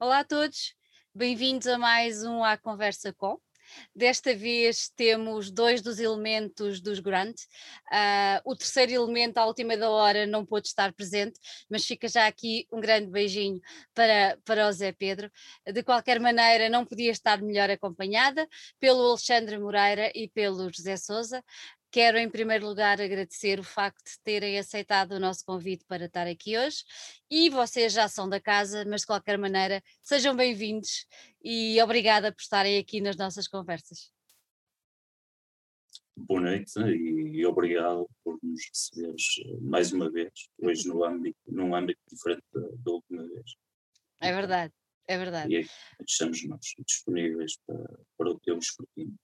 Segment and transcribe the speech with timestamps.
[0.00, 0.74] Olá a todos,
[1.14, 3.38] bem-vindos a mais um A Conversa Com.
[3.94, 7.36] Desta vez temos dois dos elementos dos Grant.
[7.92, 11.38] Uh, o terceiro elemento, à última da hora, não pôde estar presente,
[11.70, 13.60] mas fica já aqui um grande beijinho
[13.94, 15.30] para, para o Zé Pedro.
[15.64, 18.48] De qualquer maneira, não podia estar melhor acompanhada
[18.80, 21.42] pelo Alexandre Moreira e pelo José Souza.
[21.94, 26.26] Quero, em primeiro lugar, agradecer o facto de terem aceitado o nosso convite para estar
[26.26, 26.78] aqui hoje.
[27.30, 31.06] E vocês já são da casa, mas de qualquer maneira, sejam bem-vindos
[31.40, 34.12] e obrigada por estarem aqui nas nossas conversas.
[36.16, 41.76] Boa noite e obrigado por nos receberes eh, mais uma vez, hoje no âmbito, num
[41.76, 43.54] âmbito diferente da, da última vez.
[44.20, 44.74] É verdade,
[45.06, 45.54] é verdade.
[45.54, 45.68] E
[46.04, 49.14] estamos nós disponíveis para, para o teu escrutínio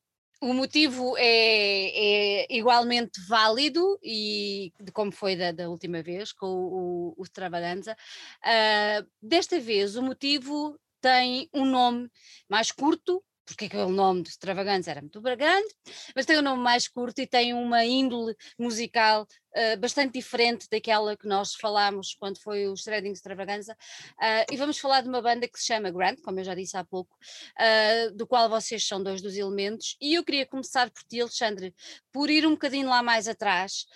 [0.40, 6.46] o motivo é, é, igualmente válido e de como foi da, da última vez com
[6.46, 7.94] o, o, Extravaganza.
[8.42, 12.10] Uh, desta vez o motivo tem um nome
[12.48, 15.68] mais curto, porque aquele nome de Extravaganza era muito grande,
[16.14, 21.16] mas tem um nome mais curto e tem uma índole musical uh, bastante diferente daquela
[21.16, 23.76] que nós falámos quando foi o Shredding Extravaganza.
[24.12, 26.76] Uh, e vamos falar de uma banda que se chama Grant, como eu já disse
[26.76, 29.96] há pouco, uh, do qual vocês são dois dos elementos.
[30.00, 31.74] E eu queria começar por ti, Alexandre,
[32.12, 33.86] por ir um bocadinho lá mais atrás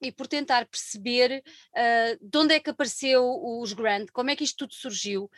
[0.00, 1.42] e por tentar perceber
[2.20, 5.30] de onde é que apareceu os Grant, como é que isto tudo surgiu.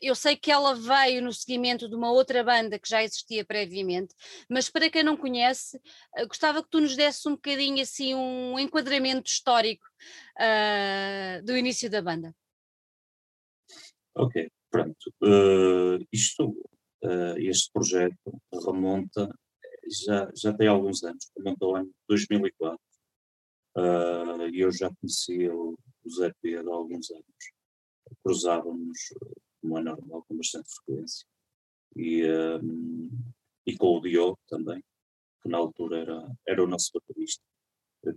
[0.00, 4.14] eu sei que ela veio no seguimento de uma outra banda que já existia previamente,
[4.48, 5.80] mas para quem não conhece,
[6.28, 9.86] gostava que tu nos desse um bocadinho assim um enquadramento histórico
[10.38, 12.34] uh, do início da banda.
[14.14, 15.12] Ok, pronto.
[15.22, 16.48] Uh, isto,
[17.02, 19.28] uh, este projeto remonta,
[20.04, 22.78] já, já tem alguns anos, remonta ao ano 2004.
[24.52, 27.24] E eu já conhecia o, o Zé Pedro há alguns anos.
[28.22, 28.98] Cruzávamos,
[29.60, 31.26] como é normal, com bastante frequência.
[31.96, 32.22] E,
[33.66, 34.82] e com o Diogo também,
[35.42, 36.90] que na altura era, era o nosso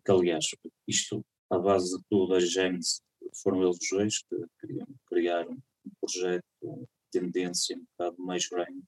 [0.07, 0.45] que aliás,
[0.87, 3.01] isto, à base de tudo, a Gênesis,
[3.43, 5.59] foram eles dois que queriam criar um
[5.99, 8.83] projeto com tendência um bocado mais grande,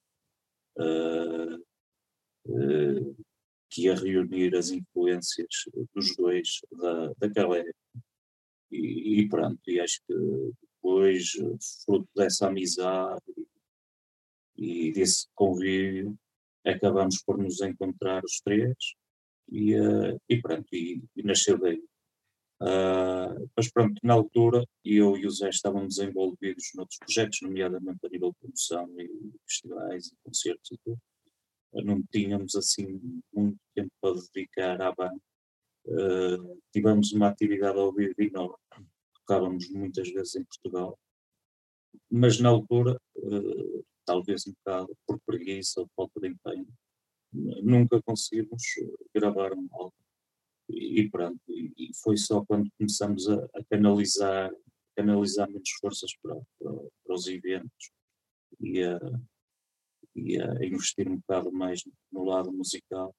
[0.77, 1.57] uh,
[2.47, 3.25] uh,
[3.69, 7.75] que ia reunir as influências dos dois da, daquela época.
[8.71, 10.15] E, e pronto, e acho que
[10.61, 11.31] depois,
[11.83, 13.21] fruto dessa amizade
[14.55, 16.17] e desse convívio,
[16.65, 18.77] acabamos por nos encontrar os três
[19.51, 21.81] e, uh, e pronto, e, e nasceu daí.
[22.61, 28.09] Uh, mas pronto, na altura, eu e o Zé estávamos envolvidos noutros projetos, nomeadamente a
[28.09, 30.99] nível de promoção e festivais e concertos e tudo.
[31.71, 32.99] Uh, não tínhamos assim
[33.33, 35.21] muito tempo para dedicar à banda.
[35.85, 38.57] Uh, tivemos uma atividade ao vivo enorme,
[39.15, 40.99] tocávamos muitas vezes em Portugal,
[42.11, 42.99] mas na altura,
[44.05, 46.67] talvez um bocado por preguiça ou falta de empenho,
[47.31, 48.63] nunca conseguimos
[49.13, 49.93] gravar um álbum.
[50.69, 54.51] E, pronto, e, foi só quando começamos a, a canalizar,
[54.95, 56.71] canalizar menos forças para, para,
[57.03, 57.91] para os eventos
[58.59, 58.99] e a,
[60.15, 63.15] e a, investir um bocado mais no lado musical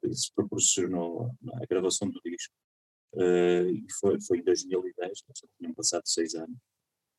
[0.00, 2.54] que se proporcionou a, gravação do disco.
[3.12, 6.58] Uh, e foi, foi em 2010, nós já tinham passado seis anos.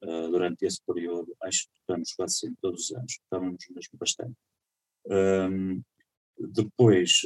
[0.03, 4.37] Uh, durante esse período, acho que tocamos quase sempre todos os anos, tocávamos mesmo bastante.
[5.05, 5.81] Um,
[6.39, 7.21] depois,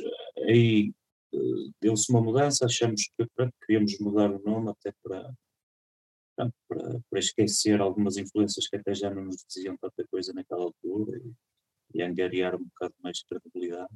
[0.47, 0.94] aí
[1.33, 3.25] eh, deu-se uma mudança, achamos que
[3.66, 5.33] queríamos mudar o nome até para,
[6.35, 11.17] para, para, esquecer algumas influências que até já não nos diziam tanta coisa naquela altura
[11.17, 13.94] e, e angariar um bocado mais de credibilidade.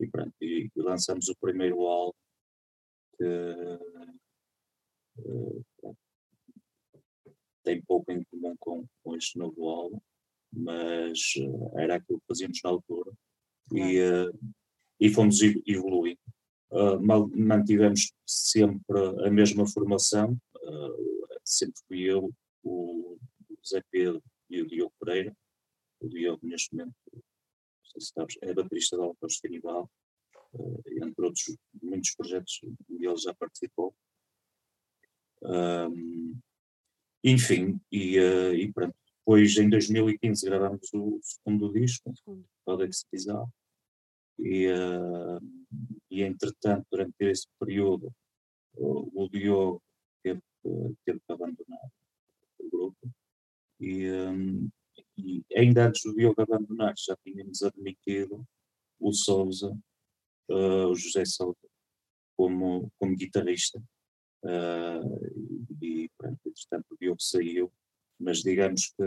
[0.00, 2.16] E pronto, e, e lançamos o primeiro álbum
[3.18, 3.24] que
[5.18, 5.96] uh,
[7.62, 10.00] tem pouco em comum com, com este novo álbum,
[10.50, 13.12] mas uh, era aquilo que fazíamos na altura
[13.72, 14.38] e, uh,
[14.98, 16.20] e fomos evoluindo.
[16.70, 17.00] Uh,
[17.36, 22.32] mantivemos sempre a mesma formação, uh, sempre fui eu,
[22.62, 23.18] o
[23.66, 25.36] Zé Pedro e o Diogo Pereira.
[26.00, 26.94] O Diogo, neste momento,
[27.84, 29.90] se sabes, é baterista da Autores Canibal,
[30.86, 33.94] entre outros muitos projetos onde ele já participou.
[35.42, 36.38] Um,
[37.22, 38.94] enfim, e, e pronto.
[39.30, 42.12] Depois, em 2015, gravámos o segundo disco,
[42.80, 43.50] Codex Bizarre,
[44.38, 45.40] e, uh,
[46.10, 48.10] e entretanto, durante esse período,
[48.74, 49.82] o, Diogo
[50.22, 50.40] teve,
[51.04, 51.90] teve que abandonar
[52.58, 53.10] o grupo.
[53.78, 54.70] E, um,
[55.18, 58.46] e, ainda antes do Diogo abandonar, já tínhamos admitido
[58.98, 59.76] o Souza,
[60.48, 61.68] uh, o José Souza,
[62.36, 63.78] como, como guitarrista.
[64.42, 67.70] Uh, e, pronto, entretanto, o Diogo saiu,
[68.18, 69.04] mas digamos que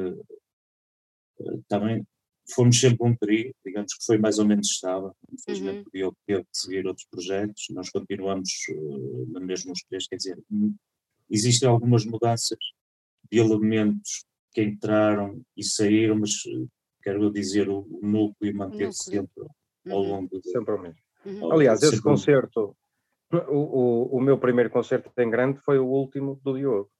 [1.68, 2.06] também
[2.54, 3.53] fomos sempre um trio,
[3.92, 5.16] que foi mais ou menos estável.
[5.32, 5.92] Infelizmente, uhum.
[5.94, 10.38] eu teve que seguir outros projetos, nós continuamos uh, na mesma os três, quer dizer,
[11.30, 12.60] existem algumas mudanças
[13.32, 16.32] de elementos que entraram e saíram, mas
[17.02, 19.44] quero dizer, o, o núcleo manter-se sempre
[19.90, 20.10] ao uhum.
[20.10, 20.50] longo do.
[20.50, 21.02] Sempre o mesmo.
[21.26, 21.52] Uhum.
[21.52, 22.76] Aliás, esse concerto,
[23.32, 26.92] o, o, o meu primeiro concerto em grande foi o último do Diogo.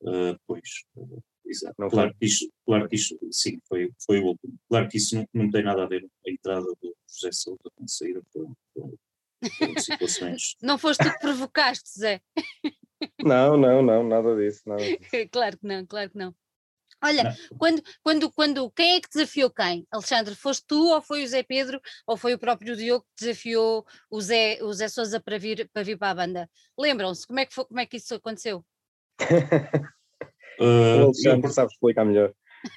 [0.00, 0.84] Uh, pois,
[1.52, 1.74] exato.
[1.78, 4.54] Não claro, que isso, claro que isso, sim, foi, foi o último.
[4.68, 7.84] Claro que isso não, não tem nada a ver a entrada do José Souza com
[7.84, 8.94] a saída com, com,
[9.58, 10.56] com situações.
[10.62, 12.20] não foste tu que provocaste, Zé.
[13.18, 15.28] Não, não, não, nada disso, nada disso.
[15.32, 16.32] claro que não, claro que não.
[17.02, 19.84] Olha, quando, quando, quando, quem é que desafiou quem?
[19.90, 23.84] Alexandre, foste tu ou foi o Zé Pedro ou foi o próprio Diogo que desafiou
[24.08, 26.50] o Zé, o Zé Souza para vir, para vir para a banda?
[26.78, 27.26] Lembram-se?
[27.26, 28.64] Como, é que como é que isso aconteceu?
[30.60, 32.32] uh, o Alexandre eu, sabe explicar melhor.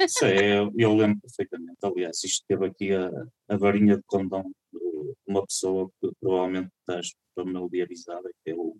[0.07, 1.77] Sei, eu, eu, lembro perfeitamente.
[1.83, 3.09] Aliás, isto teve aqui a,
[3.49, 4.43] a varinha de condão
[4.73, 8.75] de uma pessoa que provavelmente estás familiarizada, que é o,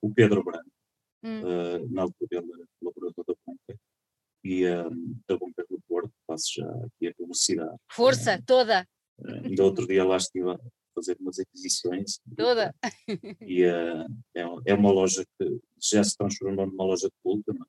[0.00, 0.70] o Pedro Branco.
[1.22, 1.42] Hum.
[1.42, 3.76] Uh, na altura ele era colaborador da Bunker
[4.46, 7.76] e um, da Bunker do Porto, passo já aqui a publicidade.
[7.90, 8.86] Força, toda!
[9.44, 10.58] Ainda outro dia lá estive a
[10.94, 12.20] fazer umas aquisições.
[12.36, 12.72] Toda!
[13.40, 17.66] E uh, é, é, uma loja que já se transformou numa loja de culto, uh,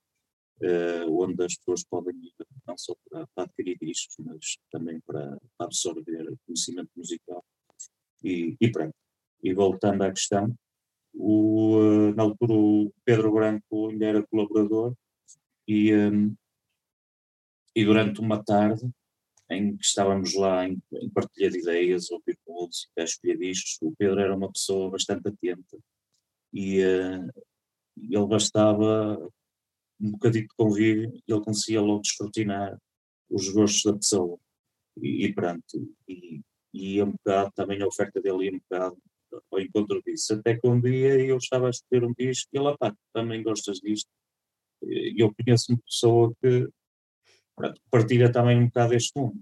[1.09, 2.33] onde as pessoas podem ir
[2.65, 7.43] não só para, para adquirir discos, mas também para, para absorver conhecimento musical.
[8.23, 8.95] E, e pronto.
[9.43, 10.53] E voltando à questão,
[11.13, 14.93] o, uh, na altura o Pedro Branco ainda era colaborador
[15.67, 16.35] e, um,
[17.75, 18.89] e durante uma tarde
[19.49, 24.19] em que estávamos lá em, em partilha de ideias, ouvir música, escolher discos, o Pedro
[24.19, 25.77] era uma pessoa bastante atenta
[26.53, 29.17] e ele bastava
[29.99, 32.77] um bocadinho de convívio ele conseguia logo descortinar
[33.29, 34.39] os gostos da pessoa
[35.01, 36.41] e, e pronto, e,
[36.73, 38.97] e um bocado, também a oferta dele ia um bocado
[39.51, 40.33] ao encontro disso.
[40.33, 43.79] Até que um dia eu estava a escolher um disco e ele, pá, também gostas
[43.79, 44.09] disto?
[44.83, 46.69] E eu conheço uma pessoa que
[47.55, 49.39] pronto, partilha também um bocado este mundo.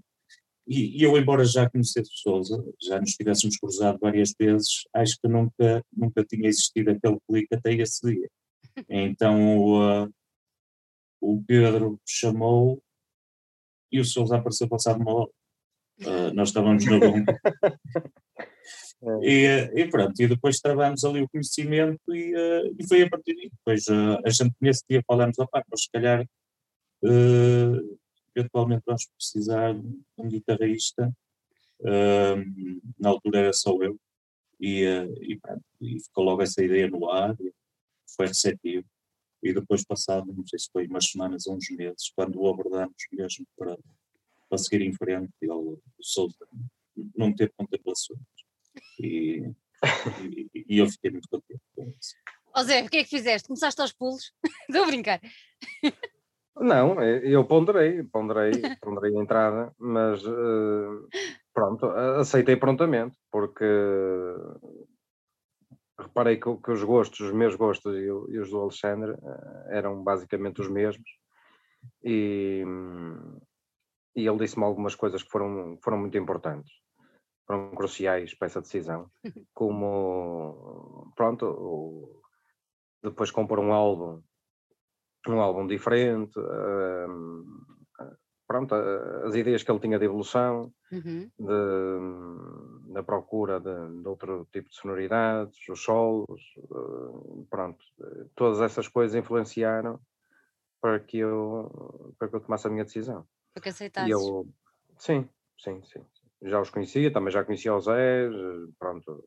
[0.66, 5.28] E, e, eu, embora já conhecesse Souza, já nos tivéssemos cruzado várias vezes, acho que
[5.28, 8.28] nunca, nunca tinha existido aquele clique até esse dia.
[8.90, 10.12] Então uh,
[11.34, 12.82] o Pedro chamou
[13.90, 15.30] e o Souza apareceu passado uma hora.
[16.00, 17.38] Uh, nós estávamos na bomba.
[19.02, 19.08] É.
[19.22, 23.34] E, e, pronto, e depois trabalhamos ali o conhecimento e, uh, e foi a partir
[23.34, 23.50] daí.
[23.50, 27.98] Depois uh, a gente nesse dia falamos, opá, mas se calhar uh,
[28.34, 31.12] eventualmente vamos precisar de um guitarrista.
[32.98, 33.98] na altura era só eu.
[34.58, 34.84] E,
[35.20, 37.36] e, pronto, e ficou logo essa ideia no ar,
[38.16, 38.86] foi receptivo.
[39.46, 42.96] E depois passado, não sei se foi umas semanas ou uns meses, quando o abordamos
[43.12, 43.78] mesmo para,
[44.48, 46.48] para seguir em frente, ele, o Souza
[47.16, 48.20] não teve contemplações
[48.98, 49.42] e,
[50.54, 52.14] e, e, eu fiquei muito contente com isso.
[52.54, 53.46] Ó Zé, o que é que fizeste?
[53.46, 54.32] Começaste aos pulos?
[54.68, 55.20] Estou a brincar.
[56.56, 61.06] Não, eu ponderei, ponderei, ponderei a entrada, mas uh,
[61.52, 63.64] pronto, aceitei prontamente, porque
[65.98, 70.02] reparei que, que, os gostos, os meus gostos e, e os do Alexandre uh, eram
[70.02, 71.08] basicamente os mesmos,
[72.02, 72.64] e,
[74.14, 76.72] e ele disse-me algumas coisas que foram, foram muito importantes
[77.46, 79.08] foram cruciais para essa decisão,
[79.54, 82.22] como pronto,
[83.02, 84.20] depois compor um álbum,
[85.28, 87.64] um álbum diferente, hum,
[88.46, 91.30] pronto, as ideias que ele tinha de evolução, uhum.
[91.38, 97.84] de, da procura de, de, outro tipo de sonoridades, os solos, hum, pronto,
[98.34, 100.00] todas essas coisas influenciaram
[100.80, 103.26] para que eu, para que eu tomasse a minha decisão.
[103.54, 104.10] Para que aceitasses.
[104.10, 104.46] Eu,
[104.98, 106.04] sim, sim, sim
[106.42, 108.28] já os conhecia, também já conhecia o Zé,
[108.78, 109.22] pronto.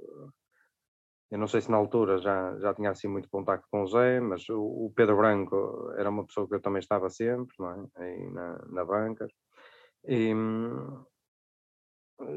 [1.32, 4.20] Eu não sei se na altura já, já tinha assim muito contacto com o Zé,
[4.20, 7.86] mas o, o Pedro Branco era uma pessoa que eu também estava sempre, não é?
[7.98, 9.28] Aí na, na banca.
[10.06, 10.34] E,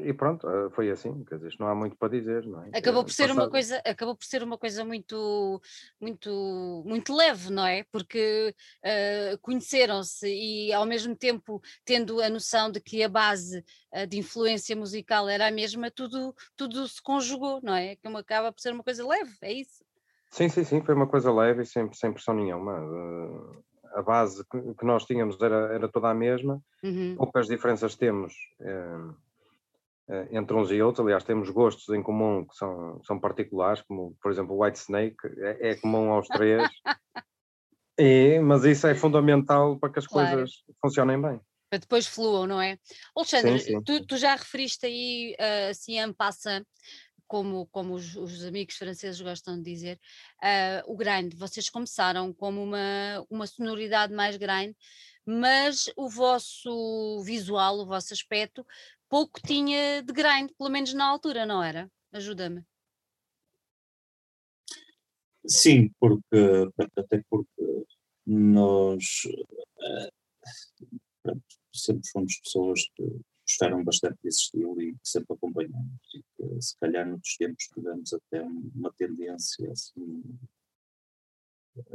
[0.03, 2.69] e pronto, eh, foi assim, quer dizer, não há muito para dizer, não é?
[2.77, 5.61] Acabou eh, por ser uma coisa, acabou por ser uma coisa muito,
[5.99, 7.83] muito, muito leve, não é?
[7.91, 13.63] Porque uh, conheceram-se e ao mesmo tempo tendo a noção de que a base
[13.93, 17.95] uh, de influência musical era a mesma, tudo, tudo se conjugou, não é?
[17.95, 19.83] Que acaba por ser uma coisa leve, é isso?
[20.29, 22.79] Sim, sim, sim, foi uma coisa leve e sem, sem pressão nenhuma.
[22.79, 23.63] Uh,
[23.93, 27.15] a base que nós tínhamos era, era toda a mesma, uhum.
[27.15, 28.97] poucas diferenças temos eh,
[30.31, 31.05] entre uns e outros.
[31.05, 35.17] Aliás, temos gostos em comum que são, são particulares, como, por exemplo, o White Snake,
[35.37, 36.69] é, é comum aos três.
[37.97, 40.37] e, mas isso é fundamental para que as claro.
[40.37, 41.39] coisas funcionem bem.
[41.73, 42.77] para depois fluam, não é?
[43.15, 43.81] Alexandre, sim, sim.
[43.81, 46.63] Tu, tu, já referiste aí uh, assim en passant,
[47.25, 49.99] como, como os, os, amigos franceses gostam de dizer,
[50.43, 51.33] uh, o grind.
[51.33, 54.75] Vocês começaram como uma, uma sonoridade mais grind,
[55.25, 58.63] mas o vosso visual, o vosso aspecto,
[59.13, 61.87] pouco tinha de grind, pelo menos na altura, não era?
[62.11, 62.65] Ajuda-me.
[65.45, 67.85] Sim, porque até porque
[68.25, 69.03] nós
[71.27, 71.41] uh,
[71.71, 73.03] sempre fomos pessoas que
[73.47, 76.01] gostaram bastante desse estilo e que sempre acompanhamos.
[76.15, 80.23] E que, se calhar, noutros tempos tivemos até uma tendência, assim,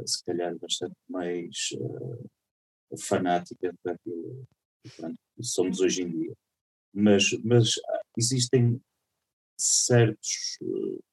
[0.05, 4.47] se calhar, bastante mais uh, fanática do
[5.35, 6.33] que somos hoje em dia.
[6.93, 7.73] Mas, mas
[8.17, 8.81] existem
[9.57, 10.57] certos.
[10.61, 11.03] Uh,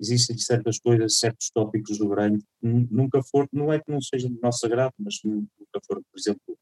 [0.00, 4.30] existem certas coisas, certos tópicos do grande que nunca foram, não é que não sejam
[4.30, 6.58] do nosso agrado, mas nunca foram, por exemplo,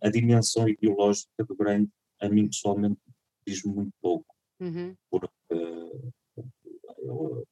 [0.00, 3.00] a, a dimensão ideológica do grande, a mim pessoalmente,
[3.46, 4.94] diz-me muito pouco, uhum.
[5.10, 5.36] porque
[6.98, 7.44] eu,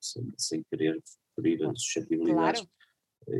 [0.00, 0.98] sem, sem, querer
[1.34, 2.79] ferir as suscetibilidades, claro.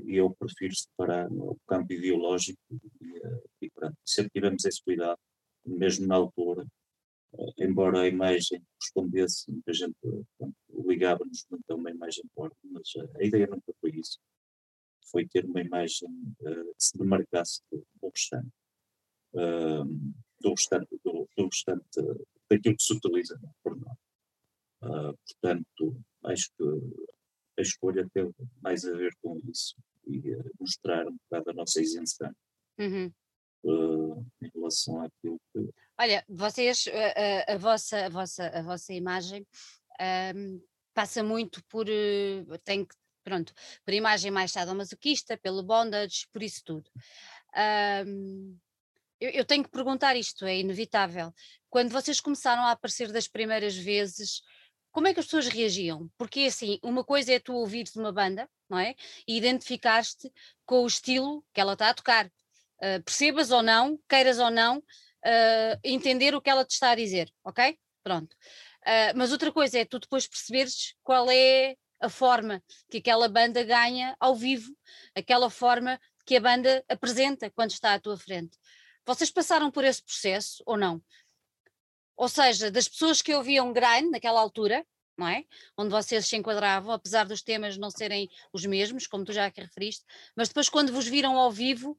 [0.07, 2.61] Eu prefiro separar o campo ideológico
[3.01, 5.19] e, e pronto, sempre tivemos esse cuidado,
[5.65, 6.67] mesmo na altura,
[7.59, 9.97] embora a imagem correspondesse, muita gente
[10.87, 14.19] ligava-nos muito a uma imagem forte, mas a ideia nunca foi isso
[15.11, 16.09] foi ter uma imagem
[16.41, 18.53] uh, que se demarcasse do, do restante,
[19.35, 19.85] uh,
[20.41, 21.85] do restante, do, do, restante
[22.49, 23.93] daquilo que se utiliza pornô.
[24.83, 26.65] Uh, portanto, acho que
[27.61, 29.77] a escolha teve mais a ver com isso
[30.07, 32.33] e uh, mostrar um bocado a nossa isenção
[32.79, 33.13] uhum.
[33.65, 35.71] uh, em relação àquilo que.
[35.99, 39.47] Olha, vocês, a, a, vossa, a, vossa, a vossa imagem
[40.35, 40.61] um,
[40.95, 41.87] passa muito por.
[42.65, 43.53] tem que pronto,
[43.85, 46.91] por imagem mais sadomasoquista, pelo bondage, por isso tudo.
[48.07, 48.57] Um,
[49.21, 51.33] eu, eu, tenho que perguntar isto, é inevitável.
[51.69, 54.43] Quando vocês começaram a aparecer das primeiras vezes,
[54.93, 56.11] como é que as pessoas reagiam?
[56.19, 58.95] Porque assim, uma coisa é tu ouvires uma banda, não é?
[59.27, 60.33] E identificar-te
[60.67, 62.27] com o estilo que ela está a tocar.
[62.27, 66.95] Uh, percebas ou não, queiras ou não, uh, entender o que ela te está a
[66.95, 67.79] dizer, ok?
[68.03, 68.35] Pronto.
[68.83, 73.63] Uh, mas outra coisa é tu depois perceberes qual é a forma que aquela banda
[73.63, 74.75] ganha ao vivo,
[75.15, 78.57] aquela forma que a banda apresenta quando está à tua frente.
[79.05, 81.03] Vocês passaram por esse processo ou não?
[82.21, 84.87] Ou seja, das pessoas que ouviam grind naquela altura,
[85.17, 85.43] não é?
[85.75, 89.63] Onde vocês se enquadravam, apesar dos temas não serem os mesmos, como tu já aqui
[89.63, 90.05] referiste,
[90.37, 91.97] mas depois quando vos viram ao vivo,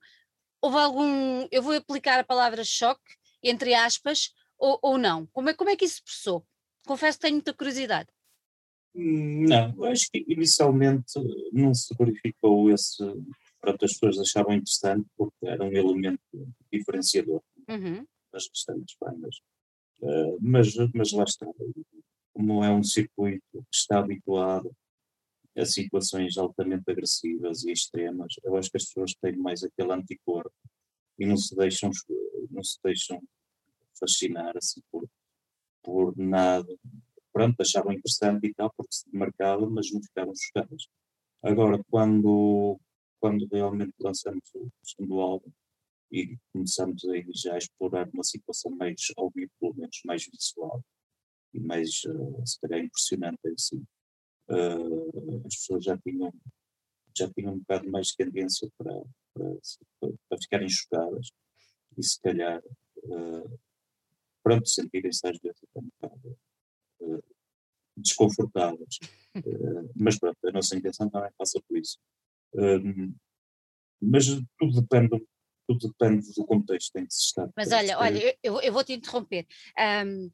[0.61, 3.01] houve algum, eu vou aplicar a palavra choque,
[3.41, 5.25] entre aspas, ou, ou não?
[5.33, 6.45] Como é, como é que isso se processou?
[6.85, 8.09] Confesso que tenho muita curiosidade.
[8.93, 11.13] Não, acho que inicialmente
[11.51, 13.03] não se verificou esse.
[13.59, 16.21] Pronto, as pessoas achavam interessante porque era um elemento
[16.71, 18.05] diferenciador uhum.
[18.31, 19.41] das restantes bandas.
[20.01, 21.45] Uh, mas, mas lá está,
[22.33, 24.75] como é um circuito que está habituado
[25.55, 30.53] a situações altamente agressivas e extremas, eu acho que as pessoas têm mais aquele anticorpo
[31.19, 31.91] e não se deixam,
[32.49, 33.21] não se deixam
[33.99, 35.07] fascinar assim por,
[35.83, 36.73] por nada
[37.31, 40.87] pronto, achavam interessante e tal, porque se demarcava, mas não ficaram chocadas.
[41.41, 42.79] Agora, quando,
[43.19, 45.51] quando realmente lançamos o segundo álbum
[46.11, 50.83] e começamos aí já a explorar uma situação mais, ao vivo, pelo menos mais visual
[51.53, 53.83] e mais, uh, se calhar, impressionante assim,
[54.49, 56.33] uh, as pessoas já tinham,
[57.17, 59.01] já tinham um bocado mais tendência para,
[59.33, 61.29] para, para ficarem chocadas
[61.97, 62.61] e se calhar,
[63.05, 63.59] uh,
[64.43, 66.37] pronto, sentirem-se às vezes um bocado
[67.97, 68.99] desconfortáveis.
[69.37, 71.97] uh, mas pronto, a nossa intenção também passa por isso.
[72.53, 73.15] Um,
[74.01, 74.25] mas
[74.57, 75.25] tudo depende,
[75.79, 77.49] tudo depende do contexto em que se está.
[77.55, 79.45] Mas olha, olha, eu, eu vou te interromper.
[80.05, 80.29] Um,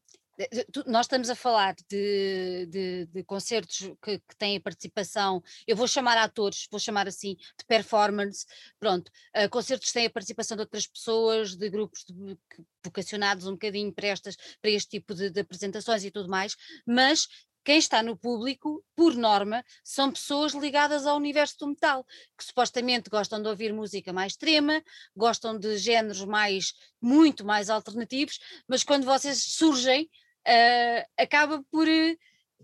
[0.85, 5.87] nós estamos a falar de, de, de concertos que, que, têm a participação, eu vou
[5.87, 8.45] chamar atores, vou chamar assim, de performance,
[8.79, 12.37] pronto, uh, concertos que têm a participação de outras pessoas, de grupos de,
[12.83, 17.27] vocacionados um bocadinho para, estas, para este tipo de, de apresentações e tudo mais, mas
[17.67, 22.05] quem está no público, por norma, são pessoas ligadas ao universo do metal,
[22.37, 24.81] que supostamente gostam de ouvir música mais extrema,
[25.13, 31.85] gostam de géneros mais, muito mais alternativos, mas quando vocês surgem, uh, acaba por,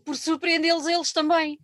[0.05, 1.59] por surpreendê-los eles também.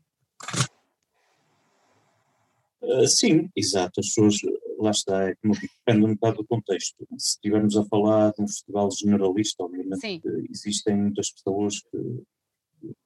[2.81, 4.01] Uh, sim, exato.
[4.01, 4.35] As pessoas,
[4.77, 7.07] lá está, é como depende um bocado do contexto.
[7.17, 10.21] Se estivermos a falar de um festival generalista, obviamente sim.
[10.51, 12.21] existem muitas pessoas que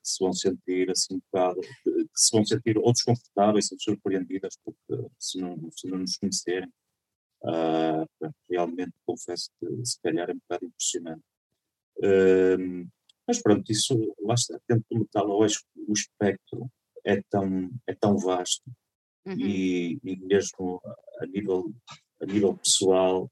[0.02, 5.08] se vão sentir assim um bocado, que se vão sentir ou desconfortáveis ou surpreendidas porque
[5.20, 6.70] se não, se não nos conhecerem.
[7.42, 8.08] Uh,
[8.50, 11.24] realmente confesso que se calhar é um bocado impressionante.
[11.98, 12.90] Uh,
[13.28, 16.70] mas pronto, isso lá está, dentro do metal que o espectro
[17.06, 18.64] é tão, é tão vasto
[19.26, 19.38] uhum.
[19.38, 20.82] e, e, mesmo
[21.20, 21.74] a nível,
[22.22, 23.30] a nível pessoal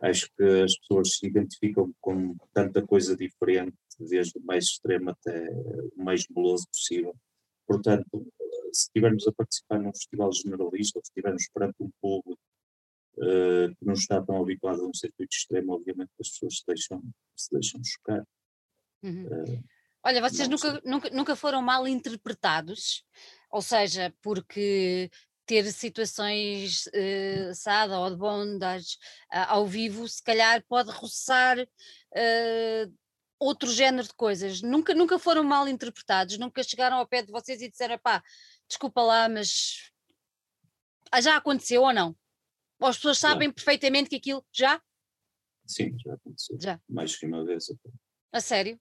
[0.00, 5.50] acho que as pessoas se identificam com tanta coisa diferente, desde o mais extremo até
[5.96, 7.14] o mais meloso possível.
[7.66, 8.26] Portanto,
[8.72, 12.40] se estivermos a participar num festival generalista, ou se estivermos perante um público
[13.18, 17.02] uh, que não está tão habituado a um circuito extremo, obviamente as pessoas se deixam,
[17.36, 18.24] se deixam chocar.
[19.02, 19.26] Uhum.
[19.26, 19.64] Uh,
[20.04, 23.04] Olha, vocês nunca, nunca, nunca foram mal interpretados,
[23.50, 25.10] ou seja, porque
[25.46, 28.96] ter situações uh, sada ou de bondage
[29.32, 32.94] uh, ao vivo, se calhar pode roçar uh,
[33.38, 34.62] outro género de coisas.
[34.62, 38.22] Nunca, nunca foram mal interpretados, nunca chegaram ao pé de vocês e disseram, pá,
[38.68, 39.90] desculpa lá, mas
[41.22, 42.16] já aconteceu ou não?
[42.80, 43.54] Ou as pessoas sabem já.
[43.54, 44.80] perfeitamente que aquilo já?
[45.66, 46.56] Sim, já aconteceu.
[46.60, 46.80] Já.
[46.88, 47.66] Mais que uma vez.
[48.32, 48.78] A sério?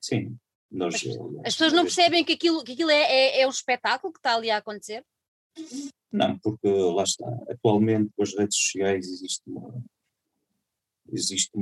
[0.00, 0.38] Sim.
[0.70, 1.02] Nós, as,
[1.44, 4.34] as pessoas não percebem que aquilo, que aquilo é, é, é um espetáculo que está
[4.34, 5.04] ali a acontecer?
[6.10, 7.26] Não, porque lá está.
[7.48, 9.82] Atualmente com as redes sociais existe uma.
[11.12, 11.52] Existe,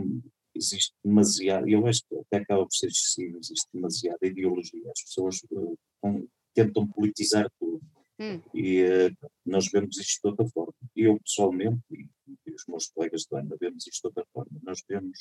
[0.59, 4.91] existe demasiado, eu acho que até acaba por ser excessivo, existe demasiada ideologia.
[4.91, 7.81] As pessoas uh, com, tentam politizar tudo.
[8.19, 8.41] Hum.
[8.55, 10.75] E uh, nós vemos isto de outra forma.
[10.95, 12.07] Eu, pessoalmente, e,
[12.47, 14.61] e, os meus colegas de banda, vemos isto de outra forma.
[14.63, 15.19] Nós vemos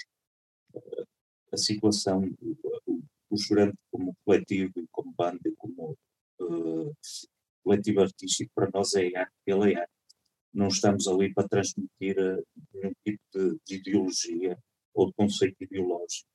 [0.76, 1.06] uh,
[1.52, 5.98] a situação, o, o jurante como coletivo e como banda e como
[6.42, 6.96] uh,
[7.64, 9.94] coletivo artístico, para nós é arte, ele é arte.
[10.54, 12.16] Não estamos ali para transmitir
[12.72, 14.56] nenhum tipo de, de, ideologia
[14.94, 16.28] ou de conceito ideológico,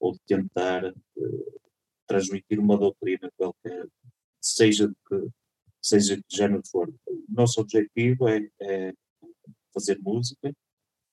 [0.00, 1.60] ou de tentar uh,
[2.06, 3.86] transmitir uma doutrina qualquer,
[4.40, 5.28] seja de que,
[5.80, 6.88] seja de que género for.
[7.06, 8.92] O nosso objetivo é, é
[9.72, 10.52] fazer música,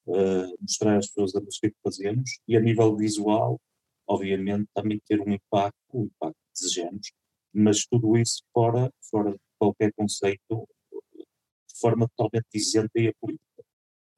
[0.07, 3.59] uh, mostrar às pessoas a música que fazemos e a nível visual,
[4.07, 7.11] obviamente, também ter um impacto, o impacto que desejamos,
[7.53, 13.63] mas tudo isso fora, fora de qualquer conceito, de forma totalmente isenta e apolítica.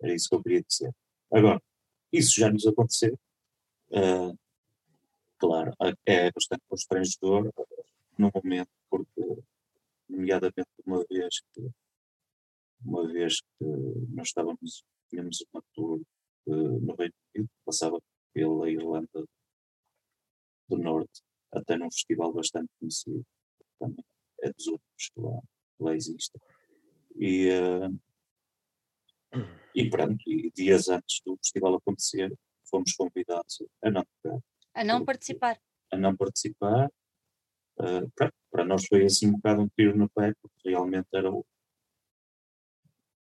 [0.01, 0.91] Era isso que eu queria dizer.
[1.31, 1.61] Agora,
[2.11, 3.17] isso já nos aconteceu.
[3.89, 4.37] Uh,
[5.37, 5.73] claro,
[6.05, 7.51] é bastante constrangedor
[8.17, 9.21] no momento, porque,
[10.07, 11.69] nomeadamente, uma vez que,
[12.83, 13.65] uma vez que
[14.09, 16.01] nós estávamos, tínhamos uma tour
[16.47, 17.99] uh, no Reino Unido, passava
[18.33, 19.25] pela Irlanda
[20.69, 21.21] do Norte,
[21.51, 23.25] até num festival bastante conhecido,
[23.79, 24.05] também
[24.41, 25.41] é dos outros que lá,
[25.79, 26.39] lá existe.
[27.15, 27.99] E, uh,
[29.75, 32.33] e pronto, e dias antes do festival acontecer,
[32.69, 34.05] fomos convidados a não
[34.73, 35.59] A não participar.
[35.91, 36.89] A não participar.
[37.79, 41.31] Uh, pronto, para nós foi assim um bocado um tiro no pé, porque realmente era
[41.31, 41.45] o,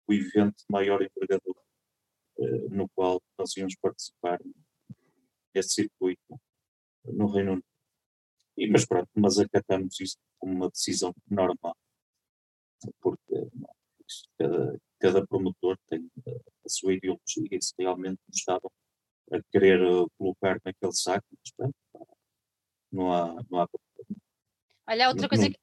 [0.09, 1.61] o evento maior envergadura
[2.39, 4.39] uh, no qual nós íamos participar
[5.55, 6.41] nesse circuito
[7.05, 7.67] no Reino Unido.
[8.57, 11.77] E, mas pronto, mas acatamos isto como uma decisão normal,
[13.01, 13.51] porque
[14.39, 18.71] cada, cada promotor tem a sua ideologia e se realmente estavam
[19.33, 21.75] a querer uh, colocar naquele saco, mas pronto,
[22.93, 24.23] não há, não há problema.
[24.89, 25.59] Olha, outra coisa que,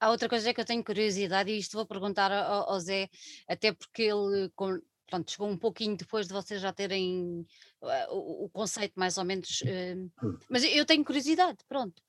[0.00, 3.08] há outra coisa que eu tenho curiosidade e isto vou perguntar ao, ao Zé,
[3.48, 7.46] até porque ele com, pronto, chegou um pouquinho depois de vocês já terem
[7.82, 12.02] uh, o, o, conceito mais ou menos, uh, mas eu tenho curiosidade, pronto.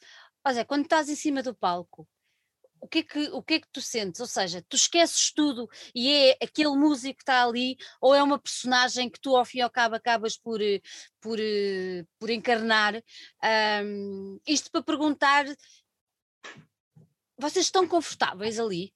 [0.43, 2.07] Ó Zé, quando estás em cima do palco,
[2.85, 4.21] o que, é que, o que é que tu sentes?
[4.21, 8.37] Ou seja, tu esqueces tudo e é aquele músico que está ali, ou é uma
[8.37, 10.79] personagem que tu ao fim e ao cabo acabas por, eh,
[11.19, 12.93] por, eh, por encarnar?
[13.83, 15.45] Um, isto para perguntar,
[17.35, 18.93] vocês estão confortáveis ali?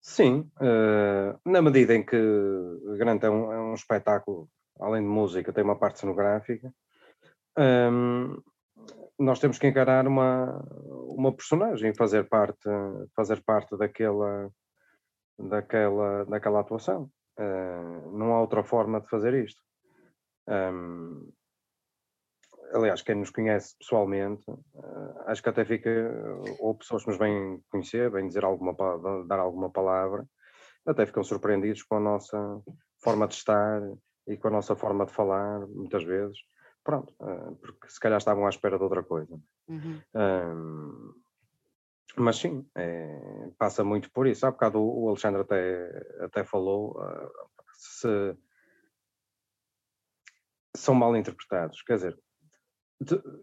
[0.00, 2.16] Sim, uh, na medida em que
[2.98, 6.72] Grande é um, é um espetáculo, além de música, tem uma parte cenográfica.
[7.58, 8.40] Um,
[9.18, 10.62] nós temos que encarar uma,
[11.08, 12.68] uma personagem, fazer parte,
[13.14, 14.50] fazer parte daquela,
[15.38, 17.10] daquela, daquela atuação.
[17.38, 19.60] Uh, não há outra forma de fazer isto.
[20.48, 21.32] Um,
[22.72, 25.90] aliás, quem nos conhece pessoalmente, uh, acho que até fica,
[26.58, 28.74] ou pessoas que nos vêm conhecer, vêm dizer alguma,
[29.26, 30.26] dar alguma palavra,
[30.86, 32.60] até ficam surpreendidos com a nossa
[33.02, 33.80] forma de estar
[34.26, 36.38] e com a nossa forma de falar, muitas vezes
[36.84, 39.40] pronto, uh, porque se calhar estavam à espera de outra coisa.
[39.66, 40.00] Uhum.
[40.14, 41.14] Uh,
[42.16, 44.46] mas sim, é, passa muito por isso.
[44.46, 47.30] Há bocado o, Alexandre até, até falou uh,
[47.72, 48.36] se
[50.76, 51.82] são mal interpretados.
[51.82, 52.18] Quer dizer,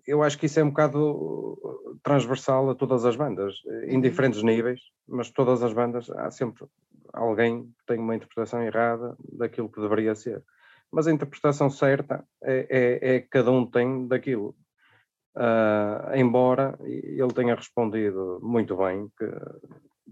[0.07, 4.01] eu acho que isso é um bocado transversal a todas as bandas, em uhum.
[4.01, 6.65] diferentes níveis, mas todas as bandas há sempre
[7.13, 10.43] alguém que tem uma interpretação errada daquilo que deveria ser.
[10.91, 14.55] Mas a interpretação certa é, é, é que cada um tem daquilo.
[15.35, 19.25] Uh, embora ele tenha respondido muito bem, que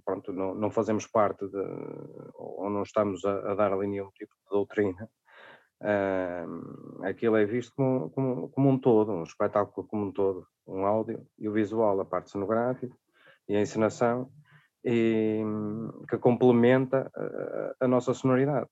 [0.05, 1.57] pronto, não, não fazemos parte de,
[2.33, 5.09] ou não estamos a, a dar ali nenhum tipo de doutrina,
[5.81, 10.85] uh, aquilo é visto como, como, como, um todo, um espetáculo como um todo, um
[10.85, 12.95] áudio e o visual, a parte cenográfica
[13.47, 14.31] e a encenação,
[14.83, 15.43] e,
[16.09, 18.69] que complementa a, a, nossa sonoridade.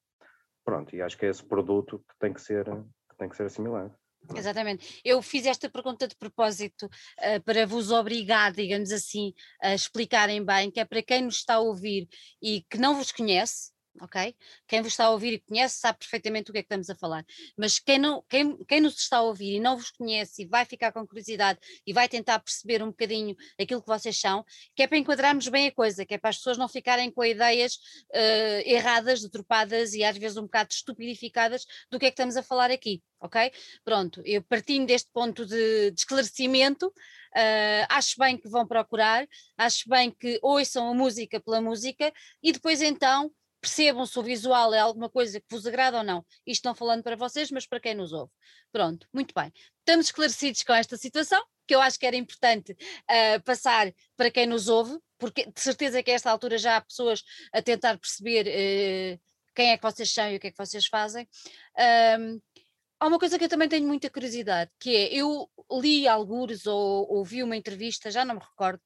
[0.67, 3.45] Pronto, e acho que é esse produto que tem que ser, que tem que ser
[3.45, 3.95] assimilado.
[4.35, 4.99] Exatamente.
[5.01, 10.69] Eu fiz esta pergunta de propósito uh, para vos obrigar, digamos assim, a explicarem bem,
[10.69, 12.09] que é para quem nos está a ouvir
[12.41, 14.35] e que não vos conhece, ok?
[14.67, 16.95] Quem vos está a ouvir e conhece sabe perfeitamente o que é que estamos a
[16.95, 17.25] falar.
[17.57, 20.65] Mas quem, não, quem, quem nos está a ouvir e não vos conhece e vai
[20.65, 24.87] ficar com curiosidade e vai tentar perceber um bocadinho aquilo que vocês são, que é
[24.87, 28.61] para enquadrarmos bem a coisa, que é para as pessoas não ficarem com ideias uh,
[28.65, 32.71] erradas, deturpadas e às vezes um bocado estupidificadas do que é que estamos a falar
[32.71, 33.51] aqui, ok?
[33.83, 36.91] Pronto, eu partindo deste ponto de, de esclarecimento,
[37.37, 42.51] Uh, acho bem que vão procurar, acho bem que ouçam a música pela música e
[42.51, 46.25] depois então percebam se o visual é alguma coisa que vos agrada ou não.
[46.45, 48.31] Isto não falando para vocês, mas para quem nos ouve.
[48.71, 49.51] Pronto, muito bem.
[49.79, 54.45] Estamos esclarecidos com esta situação, que eu acho que era importante uh, passar para quem
[54.45, 58.47] nos ouve, porque de certeza que a esta altura já há pessoas a tentar perceber
[58.47, 61.27] uh, quem é que vocês são e o que é que vocês fazem.
[62.99, 67.07] Há uma coisa que eu também tenho muita curiosidade, que é, eu li algures ou
[67.11, 68.81] ouvi uma entrevista, já não me recordo,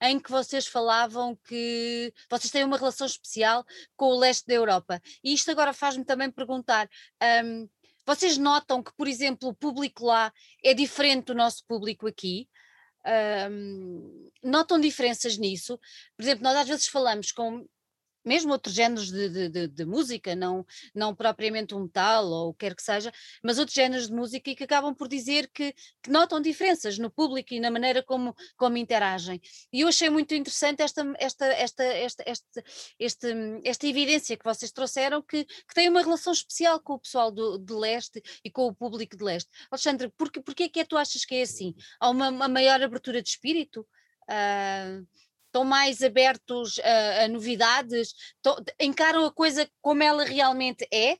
[0.00, 3.64] em que vocês falavam que vocês têm uma relação especial
[3.96, 5.00] com o leste da Europa.
[5.22, 6.88] E isto agora faz-me também perguntar,
[7.44, 7.68] um,
[8.06, 12.48] vocês notam que, por exemplo, o público lá é diferente do nosso público aqui?
[13.50, 15.78] Um, notam diferenças nisso?
[16.16, 17.66] Por exemplo, nós às vezes falamos com
[18.24, 22.54] mesmo outros géneros de, de, de, de, música, não, não propriamente um metal ou o
[22.54, 25.72] que quer que seja, mas outros géneros de música e que acabam por dizer que,
[26.02, 29.40] que, notam diferenças no público e na maneira como, como interagem.
[29.72, 32.64] E eu achei muito interessante esta, esta, esta, esta, esta,
[32.98, 33.28] esta,
[33.64, 37.58] esta evidência que vocês trouxeram que, que tem uma relação especial com o pessoal do,
[37.58, 39.50] de leste e com o público de leste.
[39.70, 41.74] Alexandre, porquê, porquê é que tu achas que é assim?
[42.00, 43.86] Há uma, uma maior abertura de espírito?
[44.24, 45.06] Uh,
[45.54, 51.16] estão mais abertos a, a novidades, estão, encaram a coisa como ela realmente é?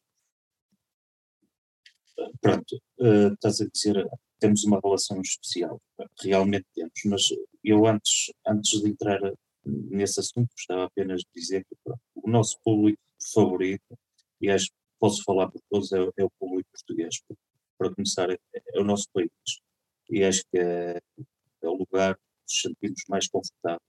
[2.41, 4.09] Pronto, uh, estás a dizer,
[4.41, 5.81] temos uma relação especial,
[6.21, 7.23] realmente temos, mas
[7.63, 9.21] eu antes, antes de entrar
[9.65, 13.01] nesse assunto gostava apenas de dizer que pronto, o nosso público
[13.33, 13.97] favorito,
[14.41, 17.21] e acho que posso falar por todos, é, é o público português,
[17.79, 19.31] para começar é, é, o nosso país,
[20.11, 21.01] e acho que é,
[21.63, 23.81] é o lugar nos sentimos mais confortáveis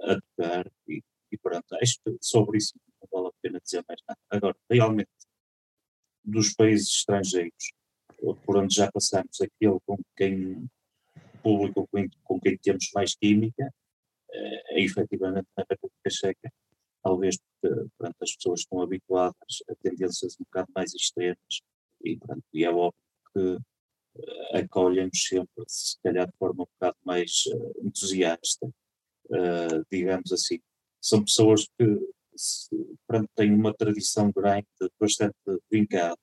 [0.00, 4.00] a tocar e, e pronto, acho que sobre isso não vale a pena dizer mais
[4.08, 4.20] nada.
[4.30, 5.10] Agora, realmente,
[6.24, 7.72] dos países estrangeiros,
[8.44, 10.68] por onde já passamos, aquele com quem
[11.42, 13.72] público com, com quem temos mais química,
[14.30, 16.52] é, é efetivamente na República Checa,
[17.02, 21.60] talvez porque pronto, as pessoas estão habituadas a tendências um bocado mais extremas
[22.02, 23.00] e, pronto, e é óbvio
[23.32, 28.68] que uh, acolhem-nos sempre, se calhar de forma um bocado mais uh, entusiasta
[29.30, 30.58] uh, digamos assim.
[31.00, 31.86] São pessoas que
[32.36, 32.68] se,
[33.06, 34.66] pronto, têm uma tradição grande,
[35.00, 35.36] bastante
[35.70, 36.16] vincada,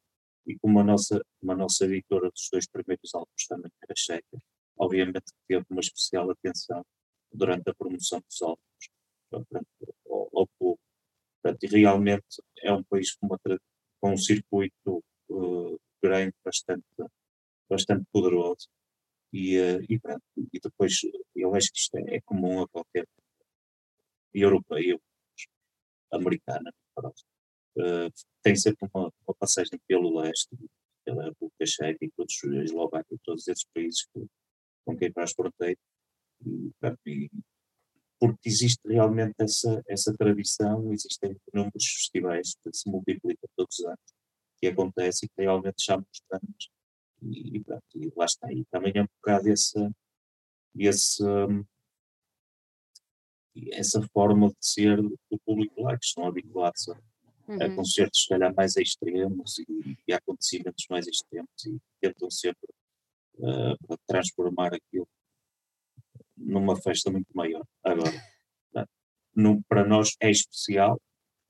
[0.46, 4.38] e como a nossa, como a nossa editora dos dois primeiros álbuns também era checa,
[4.78, 6.84] obviamente teve uma especial atenção
[7.32, 8.92] durante a promoção dos álbuns
[9.32, 10.80] ao, ao povo.
[11.42, 13.40] Portanto, e realmente é um país com, uma,
[14.00, 16.86] com um circuito uh, grande, bastante,
[17.70, 18.68] bastante poderoso,
[19.34, 21.02] e, uh, e, pronto, e depois
[21.36, 23.08] eu acho que isto é, comum a qualquer
[24.32, 25.02] europeu,
[26.12, 28.12] americana, uh,
[28.44, 30.56] tem sempre uma, uma, passagem pelo leste,
[31.04, 34.24] pela República Checa e todos os Eslováquia, todos esses países que,
[34.86, 35.80] com quem faz fronteira.
[38.20, 44.14] Porque existe realmente essa, essa tradição, existem inúmeros festivais que se multiplicam todos os anos,
[44.58, 46.73] que acontecem e que realmente chamam os anos
[47.24, 48.52] e, e, pronto, e lá está.
[48.52, 49.78] E também é um bocado esse,
[50.78, 51.24] esse,
[53.72, 57.00] essa forma de ser do público lá, que estão habituados a,
[57.48, 57.62] uhum.
[57.62, 62.70] a concertos, se calhar, mais extremos e, e acontecimentos mais extremos e tentam sempre
[63.40, 65.08] uh, transformar aquilo
[66.36, 67.64] numa festa muito maior.
[67.84, 68.12] Agora,
[69.36, 71.00] no, para nós é especial,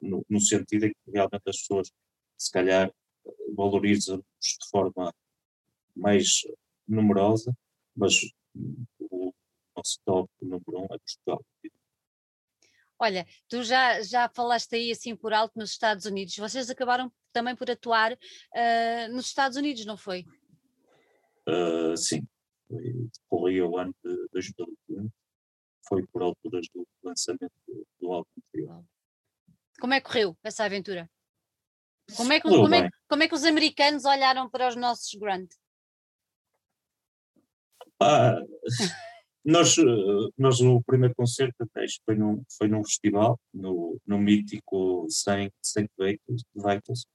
[0.02, 1.92] no, no, sentido em que realmente as pessoas,
[2.38, 2.92] se calhar,
[3.56, 5.14] valorizam-nos de forma
[5.96, 6.42] mais
[6.88, 7.56] numerosa,
[7.96, 8.16] mas
[9.00, 9.34] o
[9.76, 11.46] nosso top número um é Portugal.
[13.00, 17.56] Olha, tu já, já falaste aí assim por alto nos Estados Unidos, vocês acabaram também
[17.56, 20.26] por atuar uh, nos Estados Unidos, não foi?
[21.48, 22.26] Uh, sim,
[23.30, 25.12] foi o ano de 2020,
[25.88, 27.52] foi por alturas do lançamento
[28.00, 28.86] do, álbum anterior.
[29.80, 31.10] Como é que correu essa aventura?
[32.16, 35.50] Como é, que, como, é, como é que os americanos olharam para os nossos Grant?
[38.04, 38.38] Ah,
[39.46, 39.76] nós,
[40.38, 45.06] nós, o primeiro concerto até foi num, foi num festival, no, no mítico.
[45.10, 45.52] St.
[46.00, 47.06] Vitus,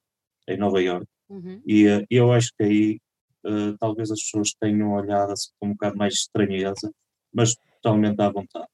[0.49, 1.07] em Nova York.
[1.29, 1.61] Uhum.
[1.67, 3.01] E uh, eu acho que aí
[3.45, 6.91] uh, talvez as pessoas tenham olhado assim com um bocado mais estranheza,
[7.33, 8.69] mas totalmente à vontade.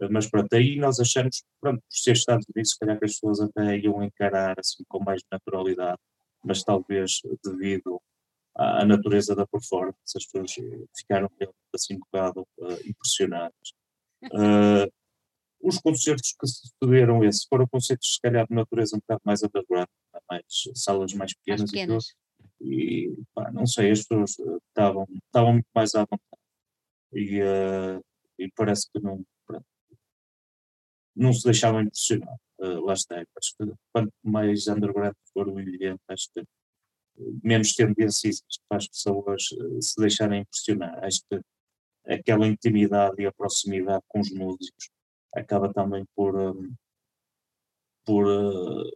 [0.00, 3.12] Uh, mas pronto, aí nós achamos, pronto, por ser Estados Unidos, se calhar que as
[3.12, 5.98] pessoas até iam encarar assim com mais naturalidade,
[6.42, 8.00] mas talvez devido
[8.56, 10.54] à, à natureza da performance, as pessoas
[10.96, 11.30] ficaram
[11.74, 12.46] assim um bocado
[12.84, 13.72] impressionadas.
[15.62, 19.88] os concertos que sucederam esse foram concertos, se calhar, de natureza um bocado mais underground,
[20.28, 22.04] mais, salas mais pequenas, mais pequenas.
[22.04, 22.20] e tudo.
[22.62, 26.42] E pá, não sei, as pessoas eh, estavam, estavam muito mais à vontade.
[27.12, 28.04] E, uh,
[28.38, 29.24] e parece que não,
[31.16, 32.36] não se deixavam impressionar.
[32.58, 36.44] Uh, lá está, acho que quanto mais underground for o evento, acho que
[37.42, 38.30] menos tendência
[38.68, 39.42] para as pessoas
[39.80, 41.04] se deixarem impressionar.
[41.04, 41.40] Acho que
[42.06, 44.90] aquela intimidade e a proximidade com os músicos
[45.34, 46.74] acaba também por, um,
[48.04, 48.90] por uh,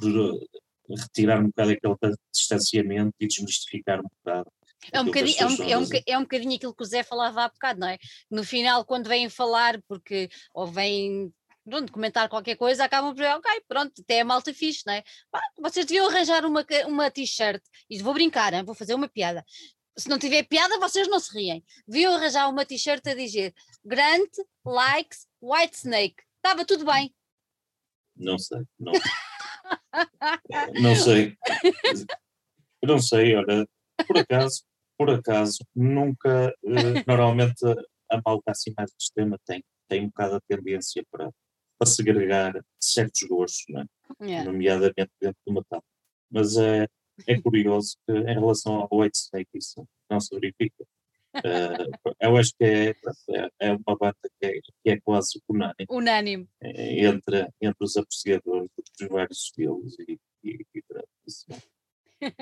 [0.00, 4.50] por eh, retirar um bocado aquele distanciamento e desmistificar um bocado.
[4.90, 7.44] É um, bocadinho, é, um, é, um, é um bocadinho aquilo que o Zé falava
[7.44, 7.98] há bocado, não é?
[8.30, 11.30] No final, quando vêm falar, porque ou vêm
[11.64, 15.02] pronto, comentar qualquer coisa, acabam por dizer, ok, pronto, até é malta fixe, não é?
[15.30, 18.64] Pá, vocês deviam arranjar uma, uma t-shirt, e vou brincar, hein?
[18.64, 19.44] vou fazer uma piada.
[19.96, 21.64] Se não tiver piada, vocês não se riem.
[21.86, 23.52] Deviam arranjar uma t-shirt a dizer
[23.84, 24.30] Grant
[24.64, 26.22] likes White Snake.
[26.36, 27.14] Estava tudo bem.
[28.16, 28.92] Não sei, não.
[30.80, 31.36] Não sei.
[32.82, 33.68] Não sei, olha,
[34.06, 34.64] por acaso,
[34.98, 37.64] por acaso, nunca, eh, normalmente
[38.10, 41.30] a malta assim mais extrema tem, tem um bocado a tendência para,
[41.80, 43.86] para segregar certos gostos, não é?
[44.22, 44.50] Yeah.
[44.50, 45.82] nomeadamente dentro do metal.
[46.30, 46.86] Mas é,
[47.26, 50.84] é curioso que em relação ao White Snake isso não se verifica.
[51.36, 51.36] Uh,
[52.20, 56.48] eu acho que é, é, é uma banda que é, que é quase unânime, unânime.
[56.60, 60.82] Entre, entre os apreciadores dos vários estilos e, e, e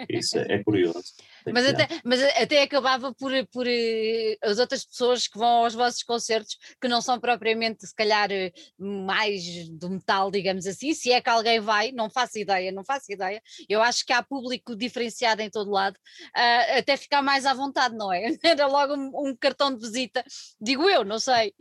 [0.08, 1.14] isso é, é curioso.
[1.46, 6.02] Mas até, mas até acabava por, por eh, as outras pessoas que vão aos vossos
[6.02, 11.20] concertos, que não são propriamente, se calhar, eh, mais do metal, digamos assim, se é
[11.20, 13.42] que alguém vai, não faço ideia, não faço ideia.
[13.68, 17.96] Eu acho que há público diferenciado em todo lado, uh, até ficar mais à vontade,
[17.96, 18.36] não é?
[18.42, 20.24] Era logo um, um, cartão de visita,
[20.60, 21.54] digo eu, não sei.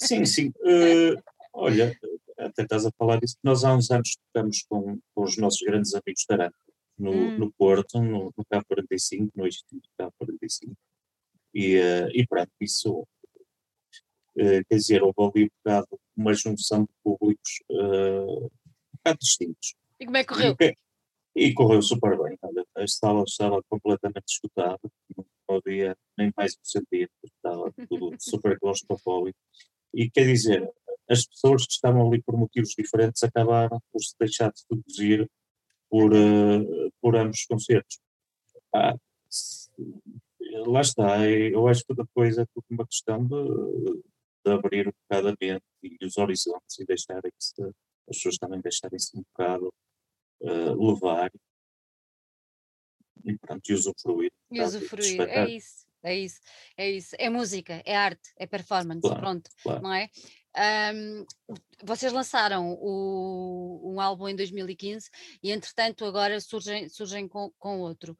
[0.00, 0.48] Sim, sim.
[0.60, 1.22] Uh,
[1.52, 1.96] olha,
[2.38, 5.94] até estás a falar disso, nós há uns anos tocamos com, com os nossos grandes
[5.94, 6.54] amigos Arana
[6.98, 7.38] no, hum.
[7.38, 10.72] no Porto, no, no K45, no Instituto K45.
[11.54, 13.00] E, uh, e pronto, isso
[14.36, 18.50] uh, quer dizer, houve ali um bocado uma junção de públicos uh, um
[18.96, 19.74] bocado distintos.
[19.98, 20.56] E como é que correu?
[20.60, 20.76] E,
[21.34, 22.36] e correu super bem.
[22.42, 24.80] Olha, a sala estava completamente escutada,
[25.16, 29.38] não havia nem mais um centímetro, estava tudo super claustrofóbico.
[29.94, 30.70] E quer dizer,
[31.08, 35.30] as pessoas que estavam ali por motivos diferentes acabaram por se deixar de seduzir
[35.96, 37.98] por, uh, por ambos os concertos.
[38.74, 38.94] Ah,
[40.66, 44.02] lá está, eu acho que depois é tudo uma questão de,
[44.44, 49.16] de abrir um bocado a mente e os horizontes e deixarem-se, as pessoas também deixarem-se
[49.16, 49.72] um bocado
[50.42, 51.32] uh, levar
[53.24, 54.32] e pronto, e usufruir.
[54.50, 56.40] E usufruir, é isso, é isso,
[56.76, 57.16] é isso.
[57.18, 59.82] É música, é arte, é performance, claro, pronto, claro.
[59.82, 60.10] não é?
[60.58, 61.26] Um,
[61.82, 65.10] vocês lançaram o, um álbum em 2015
[65.42, 68.16] e, entretanto, agora surgem, surgem com, com outro.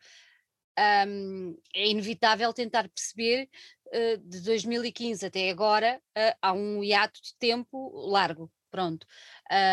[0.78, 3.48] Um, é inevitável tentar perceber
[3.86, 8.52] uh, de 2015 até agora uh, há um hiato de tempo largo.
[8.70, 9.06] Pronto.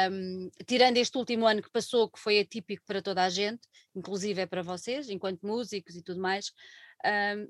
[0.10, 4.42] Um, tirando este último ano que passou, que foi atípico para toda a gente, inclusive
[4.42, 6.54] é para vocês, enquanto músicos e tudo mais,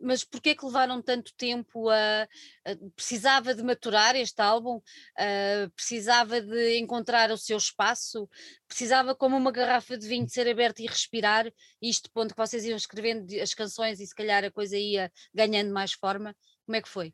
[0.01, 5.71] Mas porquê é que levaram tanto tempo a, a, precisava de maturar este álbum, uh,
[5.75, 8.27] precisava de encontrar o seu espaço,
[8.67, 12.65] precisava como uma garrafa de vinho de ser aberta e respirar, isto ponto que vocês
[12.65, 16.35] iam escrevendo as canções e se calhar a coisa ia ganhando mais forma,
[16.65, 17.13] como é que foi?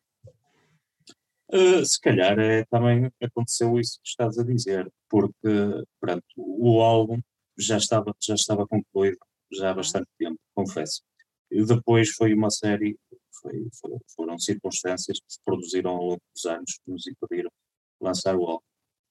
[1.51, 7.19] Uh, se calhar é, também aconteceu isso que estás a dizer, porque pronto, o álbum
[7.57, 9.17] já estava, já estava concluído
[9.51, 11.01] já há bastante tempo, confesso.
[11.51, 12.97] E depois foi uma série
[13.41, 13.67] foi,
[14.15, 17.51] foram circunstâncias que se produziram ao longo dos anos que nos impediram
[17.99, 18.63] lançar o álbum.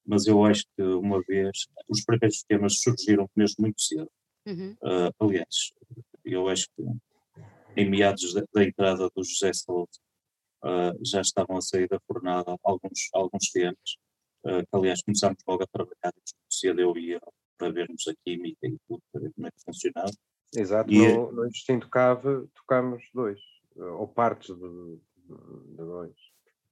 [0.06, 4.10] Mas eu acho que uma vez, os primeiros temas surgiram mesmo muito cedo.
[4.46, 4.72] Uhum.
[4.82, 5.72] Uh, aliás,
[6.24, 6.82] eu acho que
[7.76, 9.90] em meados da, da entrada do José Saúde
[10.64, 13.96] uh, já estavam a sair da fornada alguns, alguns temas,
[14.44, 16.14] uh, que aliás começámos logo a trabalhar
[16.50, 17.20] cedo, eu ia
[17.58, 20.12] para vermos a química e tudo, para ver como é que funcionava.
[20.54, 23.38] Exato, e, no, no Instinto Cave tocámos dois,
[23.76, 26.14] ou partes de, de dois.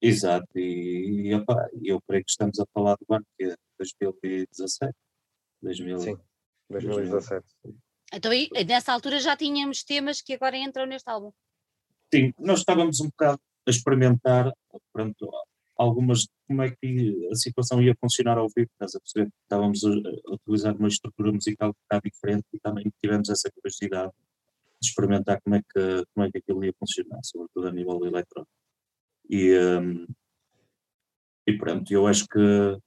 [0.01, 4.95] Exato, e, e opa, eu creio que estamos a falar do ano que é 2017.
[5.63, 6.19] 2000, Sim,
[6.71, 7.47] 2017.
[8.13, 11.33] Então, aí, nessa altura já tínhamos temas que agora entram neste álbum.
[12.15, 14.53] Sim, nós estávamos um bocado a experimentar
[14.93, 15.31] pronto,
[15.77, 19.31] algumas como é que a situação ia funcionar ao vivo, estás a perceber?
[19.43, 24.13] Estávamos a, utilizar uma estrutura musical que está diferente e também tivemos essa curiosidade
[24.81, 28.51] de experimentar como é que, como é que aquilo ia funcionar, sobretudo a nível eletrónico.
[29.29, 30.07] E, um,
[31.47, 32.79] e pronto, eu acho que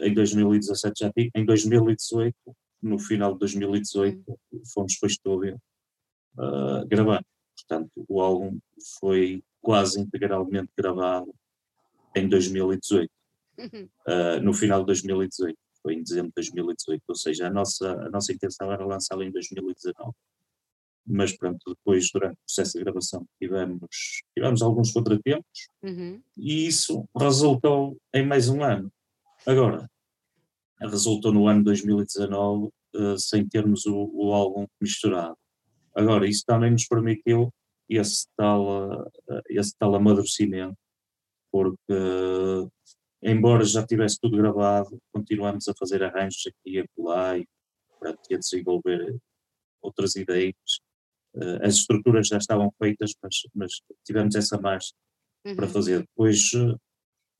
[0.00, 2.34] em 2017 já tinha, em 2018,
[2.82, 4.38] no final de 2018,
[4.72, 5.62] fomos para o estúdio
[6.38, 7.24] uh, gravar.
[7.56, 8.58] Portanto, o álbum
[8.98, 11.32] foi quase integralmente gravado
[12.16, 13.10] em 2018,
[13.58, 13.88] uhum.
[14.08, 18.10] uh, no final de 2018, foi em dezembro de 2018, ou seja, a nossa, a
[18.10, 20.12] nossa intenção era lançá-lo em 2019
[21.06, 26.20] mas pronto, depois durante o processo de gravação tivemos, tivemos alguns contratempos uhum.
[26.36, 28.90] e isso resultou em mais um ano.
[29.46, 29.88] Agora,
[30.80, 35.36] resultou no ano 2019 uh, eh, sem termos o, o, álbum misturado.
[35.94, 37.52] Agora, isso também nos permitiu
[37.88, 39.10] esse tal, uh,
[39.50, 40.76] esse tal amadurecimento,
[41.54, 41.94] porque
[43.22, 47.46] embora já tivesse tudo gravado, continuamos a fazer arranjos aqui e acolá e
[48.00, 49.16] para desenvolver
[49.80, 50.56] outras ideias
[51.36, 53.72] uh, as estruturas já estavam feitas, mas, mas
[54.04, 54.92] tivemos essa marcha
[55.46, 55.54] uhum.
[55.54, 56.00] para fazer.
[56.00, 56.50] Depois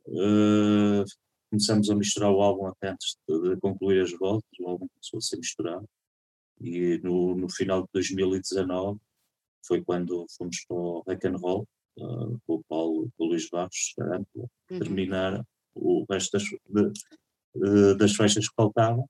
[0.07, 1.05] uh,
[1.51, 5.19] começamos a misturar o álbum até antes de, de, concluir as voltas, o álbum começou
[5.19, 5.89] a ser misturado.
[6.61, 9.01] E no, no final de 2019
[9.67, 11.67] foi quando fomos para o Rock and Roll,
[11.99, 14.79] uh, com o Paulo, com o Luís Barros, uhum.
[14.79, 19.09] terminar o resto das, de, das faixas que faltavam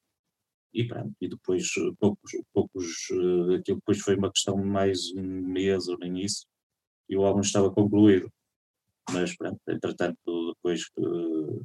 [0.74, 5.12] e pronto, e depois eh, poucos, poucos uh, aquilo depois foi uma questão de mais
[5.14, 6.46] um mês ou nem isso,
[7.08, 8.28] e o álbum estava concluído.
[9.12, 11.64] Mas pronto, entretanto depois uh,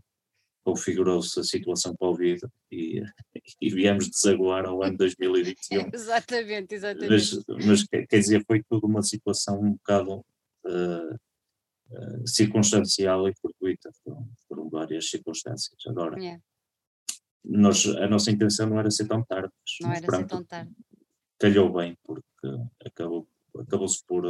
[0.64, 2.40] configurou-se a situação Covid
[2.72, 3.02] e,
[3.60, 5.90] e viemos desaguar ao ano 2021.
[5.92, 7.10] exatamente, exatamente.
[7.10, 10.24] Mas, mas, quer dizer, foi tudo uma situação um bocado
[10.70, 11.16] uh,
[11.92, 15.80] uh, circunstancial e fortuita, foram, foram várias circunstâncias.
[15.88, 16.42] Agora, yeah
[17.44, 19.52] nós, a nossa intenção não era ser tão tarde.
[19.82, 20.72] Não era pronto, ser tão tarde.
[21.40, 22.48] Calhou bem, porque
[22.86, 23.28] acabou,
[23.58, 24.24] acabou-se por,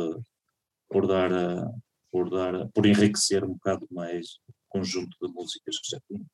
[0.88, 1.32] por dar,
[2.12, 6.26] por dar, por enriquecer um bocado mais o conjunto de músicas que já tinha.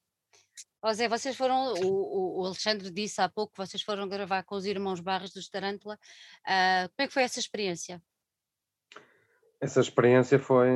[0.83, 4.99] José, vocês foram, o, o, Alexandre disse há pouco, vocês foram gravar com os irmãos
[4.99, 5.95] Barros dos Tarântula.
[6.45, 8.01] Uh, como é que foi essa experiência?
[9.61, 10.69] Essa experiência foi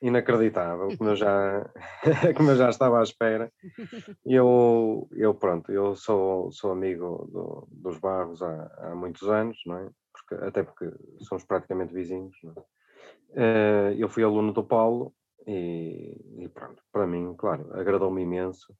[0.00, 1.70] inacreditável, como eu já,
[2.36, 3.52] como eu já estava à espera.
[4.24, 9.78] Eu, eu pronto, eu sou, sou amigo do, dos Barros há, há muitos anos, não
[9.78, 9.90] é?
[10.12, 12.36] Porque, até porque somos praticamente vizinhos.
[13.34, 13.94] É?
[13.96, 15.14] Eu fui aluno do Paulo
[15.46, 18.72] e, e pronto, para mim, claro, agradou-me imenso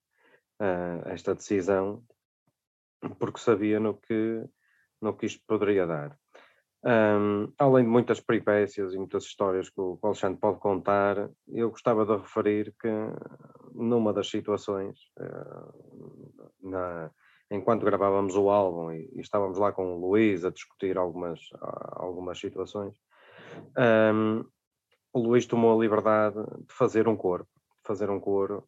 [0.60, 2.04] uh, esta decisão,
[3.18, 4.44] porque sabia no que,
[5.00, 6.18] no que isto poderia dar.
[6.84, 12.04] Um, além de muitas peripécias e muitas histórias que o Alexandre pode contar, eu gostava
[12.04, 12.88] de referir que
[13.72, 17.08] numa das situações, uh, na,
[17.52, 21.38] enquanto gravávamos o álbum e, e, estávamos lá com o Luís a discutir algumas,
[21.92, 22.96] algumas situações,
[24.12, 24.44] um,
[25.12, 27.46] o Luís tomou a liberdade de fazer um coro,
[27.84, 28.64] fazer um coro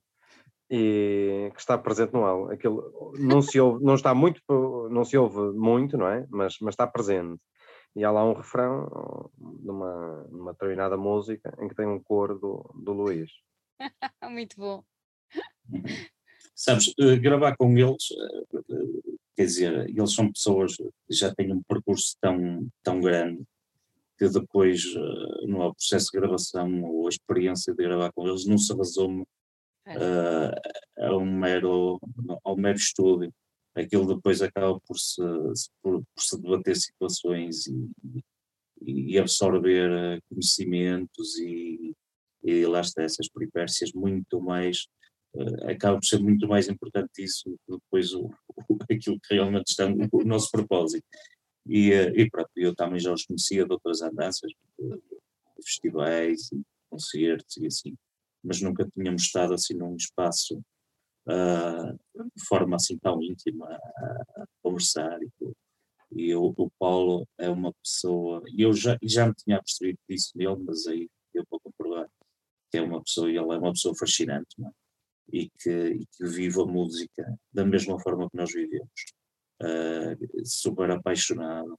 [0.71, 2.53] e que está presente no álbum.
[2.53, 4.41] Aquilo não se ouve, não está muito,
[4.89, 6.25] não se ouve muito, não é?
[6.31, 7.41] Mas, mas está presente
[7.97, 12.71] e há lá um refrão numa, numa determinada música em que tem um coro do,
[12.75, 13.31] do Luís.
[14.31, 14.83] Muito bom.
[16.55, 18.61] Sabes, eh, gravar com eles, eh,
[19.37, 23.43] quer dizer, eles são pessoas que já têm um percurso tão, tão grande
[24.17, 28.59] que depois, eh, no processo de gravação ou a experiência de gravar com eles, não
[28.59, 29.23] se resume
[29.89, 32.01] uh, a, um mero,
[32.45, 33.33] a um mero estúdio
[33.75, 35.23] aquilo depois acaba por se,
[35.83, 38.25] por, por se debater situações e,
[38.87, 41.95] e absorver eh, conhecimentos e,
[42.43, 44.87] e lá está essas peripécias muito mais
[45.35, 48.31] uh, acaba por ser muito mais importante isso do que depois o,
[48.91, 51.07] aquilo que realmente está no o nosso propósito.
[51.67, 54.53] E, uh, e pronto, eu também já os conhecia de outras andanças
[55.65, 56.51] festivais,
[56.91, 57.95] concertos e assim,
[58.43, 60.63] mas nunca tínhamos estado assim num espaço
[61.29, 61.93] uh,
[62.37, 65.57] de forma assim tão íntima a, conversar e tudo.
[66.13, 70.31] E eu, o Paulo é uma pessoa, e eu já, já me tinha percebido disso
[70.37, 72.09] nele, mas aí eu vou comprovar
[72.71, 74.69] que é uma pessoa, ele é uma pessoa fascinante, é?
[75.33, 78.91] e, que, e que vive a música da mesma forma que nós vivemos,
[79.63, 81.79] uh, super apaixonado,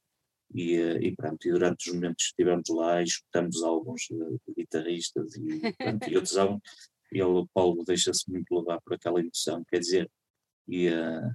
[0.53, 5.35] e, uh, e, pronto, e durante os momentos que estivemos lá, escutamos alguns de guitarristas
[5.35, 6.37] e, pronto, e outros
[7.19, 10.09] ele, o Paulo, deixa-se muito levar por aquela emoção, quer dizer,
[10.67, 11.33] e uh,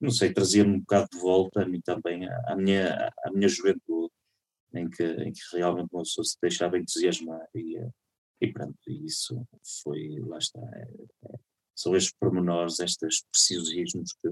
[0.00, 4.12] não sei, trazia-me um bocado de volta a mim também, à minha, à minha juventude,
[4.74, 7.76] em que, em que realmente uma pessoa se deixava entusiasmar e,
[8.40, 9.46] e pronto, isso
[9.82, 10.88] foi, lá está, é,
[11.28, 11.38] é,
[11.74, 14.28] são estes pormenores, estes preciosismos que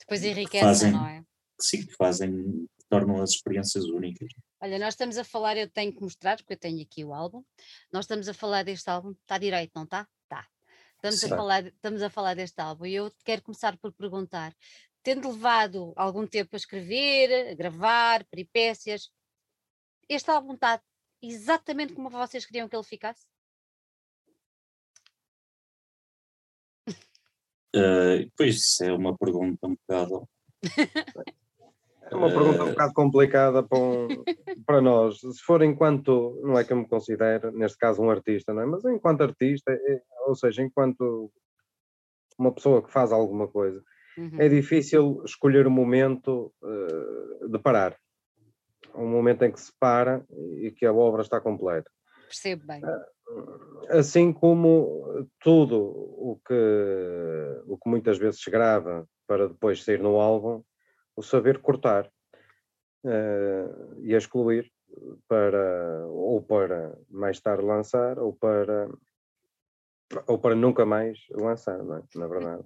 [0.00, 1.20] depois enriquecem, não é?
[1.58, 4.28] Que sim, que fazem, que tornam as experiências únicas.
[4.60, 7.44] Olha, nós estamos a falar, eu tenho que mostrar, porque eu tenho aqui o álbum,
[7.92, 10.08] nós estamos a falar deste álbum, está direito, não está?
[11.04, 14.54] Estamos a, falar, estamos a falar deste álbum e eu quero começar por perguntar
[15.02, 19.10] tendo levado algum tempo a escrever, a gravar, peripécias,
[20.08, 20.80] este álbum está
[21.20, 23.26] exatamente como vocês queriam que ele ficasse?
[27.74, 30.28] Uh, pois, é uma pergunta um bocado.
[32.10, 34.01] É uma pergunta um bocado complicada para, um,
[34.72, 35.20] para nós.
[35.20, 38.66] Se for enquanto, não é que eu me considero, neste caso, um artista, não é?
[38.66, 41.30] mas enquanto artista, é, ou seja, enquanto
[42.38, 43.82] uma pessoa que faz alguma coisa,
[44.16, 44.40] Uhum.
[44.40, 47.96] É difícil escolher o momento uh, de parar.
[48.94, 50.24] Um momento em que se para
[50.58, 51.90] e que a obra está completa.
[52.26, 52.82] Percebo bem.
[52.84, 60.00] Uh, assim como tudo o que, o que muitas vezes se grava para depois sair
[60.00, 60.62] no álbum,
[61.16, 62.10] o saber cortar
[63.04, 64.70] uh, e excluir
[65.28, 68.88] para ou para mais tarde lançar ou para
[70.26, 72.18] ou para nunca mais lançar, é?
[72.18, 72.64] na verdade.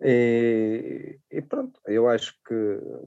[0.00, 2.54] E, e, pronto, eu acho que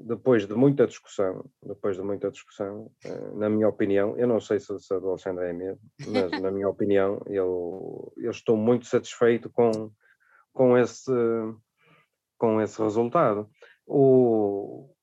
[0.02, 4.60] depois de muita discussão, depois de muita discussão, eh, na minha opinião, eu não sei
[4.60, 8.88] se, se a do Alexandre é mesmo, mas na minha opinião, eu, eu estou muito
[8.88, 9.90] satisfeito com,
[10.52, 11.12] com, esse,
[12.38, 13.50] com esse resultado.
[13.88, 14.94] O,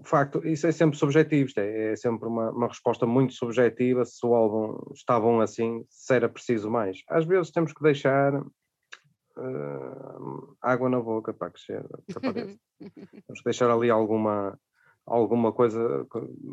[0.00, 4.24] o facto, isso é sempre subjetivo, é, é sempre uma, uma resposta muito subjetiva se
[4.24, 7.02] o álbum está bom assim, se era preciso mais.
[7.08, 11.84] Às vezes temos que deixar uh, água na boca para crescer.
[12.78, 14.58] Temos que deixar ali alguma,
[15.06, 16.06] alguma coisa,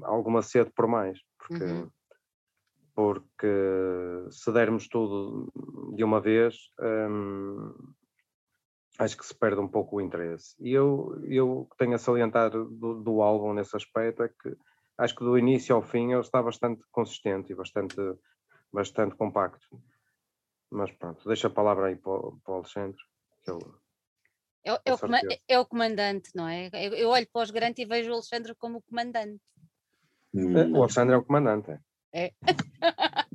[0.04, 1.90] alguma sede por mais, porque, uhum.
[2.96, 3.48] porque
[4.30, 5.52] se dermos tudo
[5.96, 7.74] de uma vez, um,
[9.00, 10.56] acho que se perde um pouco o interesse.
[10.60, 14.56] E eu, eu tenho a salientar do, do álbum nesse aspecto é que
[14.98, 17.96] acho que do início ao fim ele está bastante consistente e bastante,
[18.72, 19.82] bastante compacto.
[20.70, 23.02] Mas pronto, deixa a palavra aí para, o, para o Alexandre.
[23.44, 23.64] Que ele,
[24.66, 25.00] é, é, o
[25.48, 26.70] é, o comandante, não é?
[26.74, 29.42] Eu, eu olho para os grandes e vejo o Alexandre como o comandante.
[30.34, 30.74] Hum.
[30.74, 31.80] O Alexandre é o comandante.
[32.12, 32.34] É.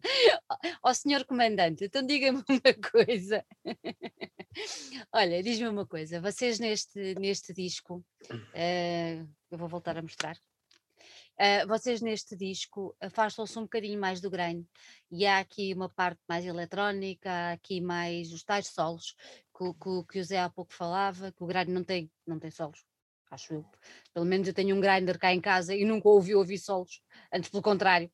[0.82, 3.44] Ó oh, senhor comandante, então diga-me uma coisa.
[5.12, 6.20] Olha, diz-me uma coisa.
[6.20, 10.36] Vocês neste, neste disco, uh, eu vou voltar a mostrar.
[11.36, 14.68] Uh, vocês neste disco afastam-se um bocadinho mais do grime
[15.10, 19.16] e há aqui uma parte mais eletrónica, há aqui mais os tais solos
[19.56, 22.52] que, que, que o Zé há pouco falava, que o grime não tem, não tem
[22.52, 22.84] solos,
[23.32, 23.64] acho eu.
[24.12, 27.02] Pelo menos eu tenho um grinder cá em casa e nunca ouvi ouvir solos,
[27.32, 28.08] antes pelo contrário.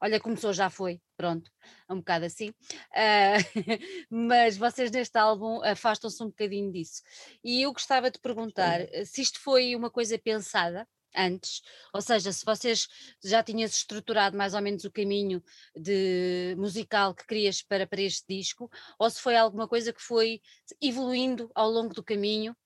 [0.00, 1.50] Olha, começou, já foi, pronto,
[1.90, 2.50] um bocado assim.
[2.50, 3.42] Uh,
[4.08, 7.02] mas vocês neste álbum afastam-se um bocadinho disso.
[7.42, 9.04] E eu gostava de perguntar Sim.
[9.04, 10.86] se isto foi uma coisa pensada,
[11.16, 12.86] antes, ou seja, se vocês
[13.24, 15.42] já tinhas estruturado mais ou menos o caminho
[15.74, 20.40] de musical que querias para, para este disco, ou se foi alguma coisa que foi
[20.80, 22.56] evoluindo ao longo do caminho,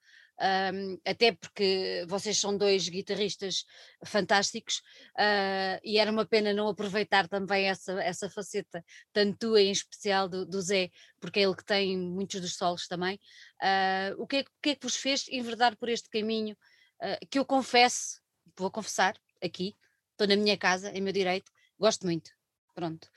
[0.41, 3.64] um, até porque vocês são dois guitarristas
[4.05, 4.78] fantásticos
[5.18, 10.28] uh, e era uma pena não aproveitar também essa, essa faceta, tanto tua em especial
[10.28, 13.20] do, do Zé, porque é ele que tem muitos dos solos também.
[13.62, 16.57] Uh, o, que é, o que é que vos fez enverdar por este caminho?
[17.01, 18.20] Uh, que eu confesso
[18.57, 19.76] vou confessar aqui,
[20.11, 22.30] estou na minha casa, em meu direito, gosto muito.
[22.74, 23.09] Pronto.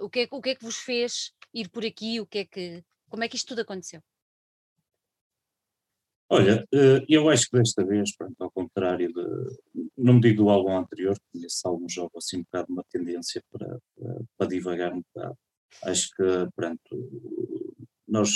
[0.00, 2.20] O, que é, o que é que vos fez ir por aqui?
[2.20, 4.02] O que é que, como é que isto tudo aconteceu?
[6.34, 10.48] Olha, eh, eu acho que desta vez, pronto, ao contrário de, não me digo do
[10.48, 14.94] álbum anterior, que esse álbum joga assim um bocado uma tendência para, para, para divagar
[14.94, 15.36] um bocado.
[15.82, 16.24] Acho que,
[16.56, 16.80] pronto,
[18.08, 18.30] nós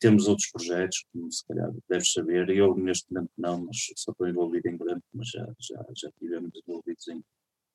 [0.00, 4.26] temos outros projetos, como se calhar deves saber, eu neste momento não, mas só estou
[4.26, 7.22] envolvido em grande, mas já, já, já estivemos envolvidos em,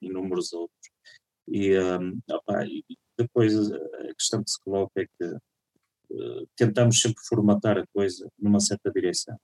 [0.01, 0.91] inúmeros outros.
[1.47, 2.83] E, um, opa, e
[3.17, 5.37] depois a questão que se coloca é que
[6.55, 9.37] tentamos sempre formatar a coisa numa certa direção.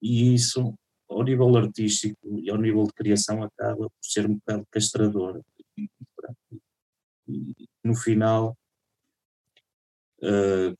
[0.00, 0.74] E isso,
[1.08, 5.42] ao nível artístico e ao nível de criação, acaba por ser um bocado castrador.
[5.76, 5.88] E,
[7.28, 8.56] e, no final,
[10.22, 10.76] uh,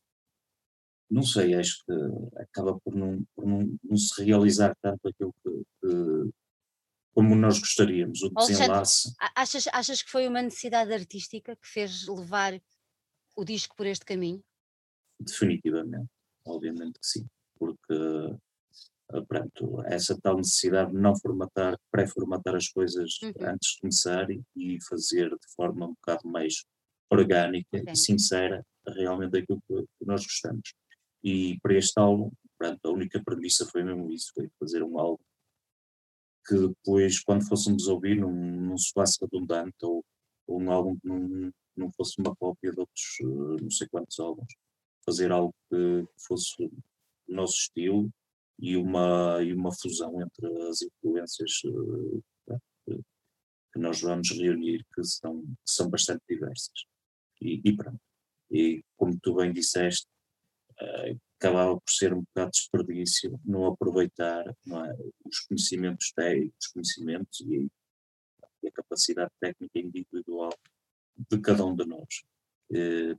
[1.09, 1.93] não sei, acho que
[2.41, 6.33] acaba por não, por não, não se realizar tanto aquilo que, que,
[7.13, 9.13] como nós gostaríamos, o desenlace.
[9.35, 12.59] achas, achas que foi uma necessidade artística que fez levar
[13.35, 14.43] o disco por este caminho?
[15.19, 16.09] Definitivamente,
[16.45, 18.37] obviamente que sim, porque
[19.13, 23.31] eh, pronto, essa tal necessidade de não formatar, pré-formatar as coisas uhum.
[23.41, 26.65] antes de começar e, e, fazer de forma um bocado mais
[27.09, 27.93] orgânica okay.
[27.93, 30.73] e sincera realmente aquilo que, que nós gostamos.
[31.23, 35.23] E para este álbum, pronto, a única premissa foi mesmo isso, foi fazer um álbum
[36.45, 40.03] que depois, quando fôssemos ouvir, não, não soasse redundante ou,
[40.47, 44.19] ou um álbum que não, não fosse uma cópia de outros eh, não sei quantos
[44.19, 44.53] álbuns.
[45.05, 46.71] Fazer algo que fosse o
[47.27, 48.09] nosso estilo
[48.59, 52.23] e uma, e uma fusão entre as influências uh,
[53.73, 56.85] que nós vamos reunir, que são, que são bastante diversas.
[57.41, 57.99] E, e pronto.
[58.51, 60.07] E como tu bem disseste,
[60.79, 64.95] uh, acabava por ser um bocado de desperdício não aproveitar não é,
[65.25, 67.67] os conhecimentos técnicos, os conhecimentos e,
[68.61, 70.53] e, a capacidade técnica individual
[71.29, 72.23] de cada um de nós.
[72.73, 73.15] E,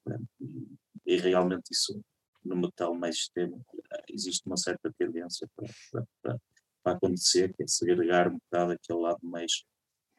[1.06, 2.00] e, realmente isso,
[2.44, 3.64] no metal mais extremo,
[4.08, 6.40] existe uma certa tendência para, para, para,
[6.82, 9.64] para acontecer, que é segregar um bocado aquele lado mais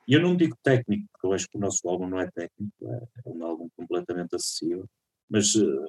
[0.07, 2.71] e eu não digo técnico, porque eu acho que o nosso álbum não é técnico,
[2.83, 4.87] é, é um álbum completamente acessível,
[5.27, 5.87] mas uh,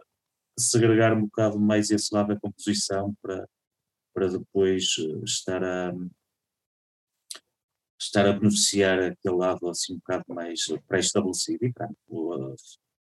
[0.59, 3.47] segregar um bocado mais esse lado da composição para,
[4.15, 5.93] para depois estar a
[8.01, 11.97] estar a beneficiar aquele lado assim um bocado mais pré-estabelecido e pronto,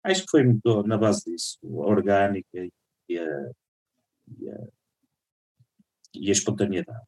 [0.03, 2.69] acho que foi muito na base disso, a orgânica
[3.07, 3.51] e a,
[4.39, 4.67] e a,
[6.13, 7.05] e a espontaneidade.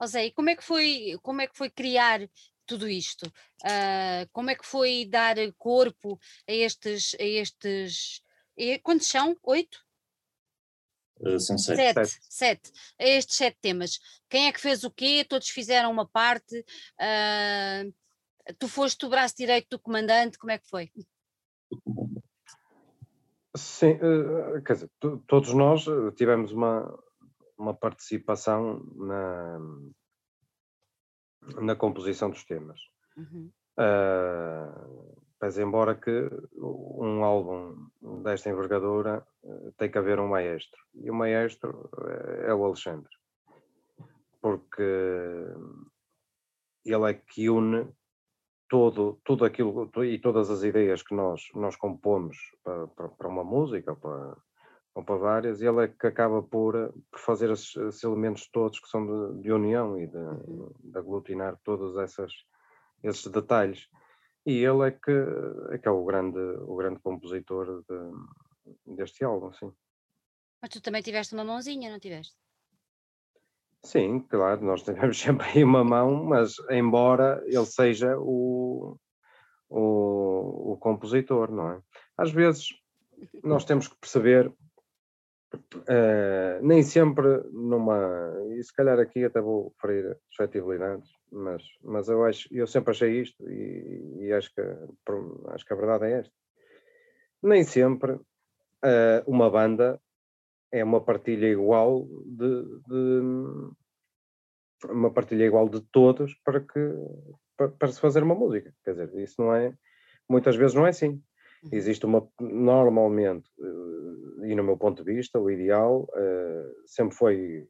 [0.00, 2.28] José, e como é que foi, como é que foi criar
[2.66, 3.26] tudo isto?
[3.62, 6.18] Uh, como é que foi dar corpo
[6.48, 8.20] a estes, a estes,
[8.58, 9.36] a, quantos são?
[9.44, 9.78] Oito?
[11.20, 11.94] Uh, são sete.
[11.94, 12.72] Sete, sete.
[12.98, 14.00] A estes sete temas.
[14.28, 15.24] Quem é que fez o quê?
[15.28, 16.64] Todos fizeram uma parte.
[16.98, 17.94] Uh,
[18.58, 20.90] tu foste o braço direito do comandante, como é que foi?
[23.54, 23.98] Sim,
[24.64, 24.90] quer dizer,
[25.26, 25.84] todos nós
[26.16, 26.98] tivemos uma,
[27.58, 29.58] uma participação na,
[31.60, 32.80] na composição dos temas.
[33.16, 33.50] Uhum.
[33.78, 37.88] Uh, mas embora que um álbum
[38.22, 40.80] desta envergadura uh, tem que haver um maestro.
[40.94, 43.10] E o maestro é, é o Alexandre.
[44.40, 44.82] Porque
[46.84, 47.88] ele é que une
[48.72, 53.44] todo, tudo aquilo e todas as ideias que nós, nós compomos para, para, para uma
[53.44, 54.34] música para,
[54.94, 56.72] ou para várias, e ele é que acaba por,
[57.10, 60.72] por fazer esses, esses elementos todos que são de, de união e de, uhum.
[60.84, 62.32] de, aglutinar todos essas,
[63.02, 63.90] esses detalhes.
[64.46, 65.12] E ele é que
[65.74, 69.70] é, que é o, grande, o grande compositor de, deste álbum, sim.
[70.62, 72.34] Mas tu também tiveste uma mãozinha, não tiveste?
[73.84, 78.96] Sim, claro, nós tivemos sempre uma mão, mas embora ele seja o,
[79.68, 81.80] o, o compositor, não é?
[82.16, 82.68] Às vezes
[83.42, 84.52] nós temos que perceber
[85.74, 88.32] Uh, nem sempre numa.
[88.56, 93.20] E se calhar aqui até vou ferir suscetibilidades, mas, mas eu acho, eu sempre achei
[93.20, 94.62] isto e, e acho, que,
[95.48, 96.32] acho que a verdade é esta.
[97.42, 98.22] Nem sempre uh,
[99.26, 100.00] uma banda
[100.72, 103.20] é uma partilha igual de, de,
[104.88, 106.80] uma partilha igual de todos para que
[107.56, 108.74] para, para se fazer uma música.
[108.82, 109.74] Quer dizer, isso não é
[110.28, 111.22] muitas vezes não é assim.
[111.62, 111.70] Uhum.
[111.70, 117.68] Existe uma, normalmente, eh, e no meu ponto de vista, o ideal uh, sempre foi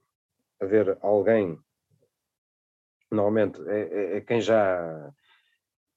[0.61, 1.59] haver alguém,
[3.11, 5.13] normalmente é, é, é quem já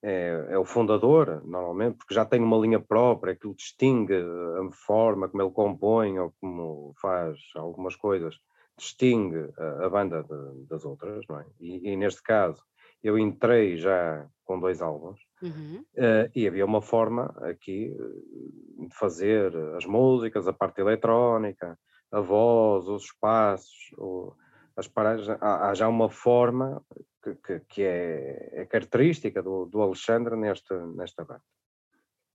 [0.07, 4.71] é, é, o fundador, normalmente, porque já tem uma linha própria que o distingue, a
[4.85, 8.35] forma como ele compõe ou como faz algumas coisas,
[8.77, 11.45] distingue a, a banda de, das outras, não é?
[11.59, 12.61] E, e, neste caso,
[13.03, 15.83] eu entrei já com dois álbuns, Uhum.
[15.95, 21.77] Uh, e havia uma forma aqui eh, de fazer as músicas, a parte eletrónica,
[22.11, 24.33] a voz, os espaços, o,
[24.75, 25.29] as paragens.
[25.41, 26.81] Há, há, já uma forma
[27.25, 31.43] que, que, que é, é, característica do, do Alexandre nesta, nesta banda.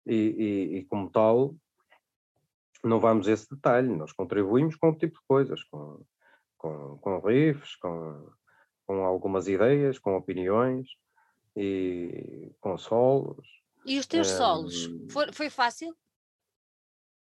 [0.04, 1.54] E, e, e, como tal,
[2.82, 6.02] não vamos a esse detalhe, nós contribuímos com um tipo de coisas, com,
[6.56, 8.32] com, com riffs, com,
[8.86, 10.88] com algumas ideias, com opiniões
[11.56, 13.46] e com solos.
[13.86, 14.90] E os teus solos?
[15.10, 15.94] Foi, foi fácil?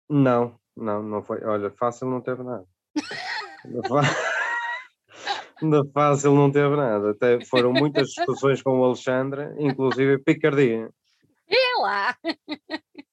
[0.08, 1.44] Não, não, não foi.
[1.44, 2.66] Olha, fácil não teve nada.
[5.62, 7.12] Da fácil não teve nada.
[7.12, 10.90] Até foram muitas discussões com o Alexandre, inclusive picardia.
[11.50, 12.16] É lá!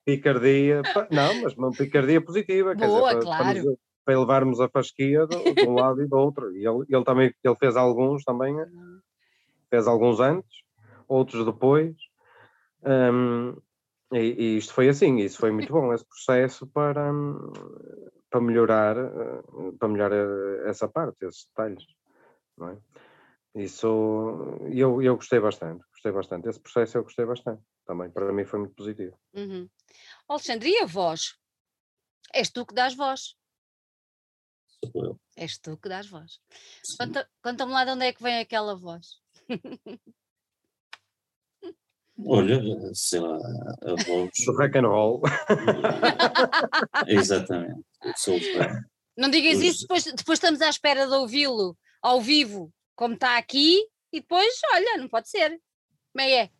[0.04, 2.74] Picardia, não, mas uma picardia positiva.
[2.74, 3.44] Boa, dizer, claro.
[3.44, 6.56] Para, para, para levarmos a fasquia de, de um lado e do outro.
[6.56, 8.54] E ele, ele também ele fez alguns também,
[9.68, 10.62] fez alguns antes,
[11.08, 11.96] outros depois.
[12.84, 13.56] Um,
[14.12, 17.12] e, e, isto foi assim, isso foi muito bom, esse processo para,
[18.30, 18.94] para melhorar,
[19.76, 21.84] para melhorar essa parte, esses detalhes
[22.56, 22.78] não é?
[23.56, 23.86] Isso
[24.70, 26.46] eu, eu gostei bastante, gostei bastante.
[26.48, 28.10] Esse processo eu gostei bastante também.
[28.10, 29.18] Para mim foi muito positivo.
[29.34, 29.66] Uhum.
[30.28, 31.38] Alexandre, e a voz?
[32.34, 33.34] És tu que dás voz.
[34.84, 35.18] Sou eu.
[35.36, 36.38] És tu que dás voz.
[36.98, 39.22] Conta-me conta lá de onde é que vem aquela voz.
[42.26, 42.60] Olha,
[42.92, 44.30] sei lá, a voz.
[44.44, 45.22] Do rock and roll.
[47.08, 47.84] Exatamente.
[48.16, 48.38] Sou
[49.16, 53.78] Não digas isso, depois, depois estamos à espera de ouvi-lo ao vivo, como está aqui,
[54.12, 55.60] e depois, olha, não pode ser.
[56.12, 56.50] Como é que é?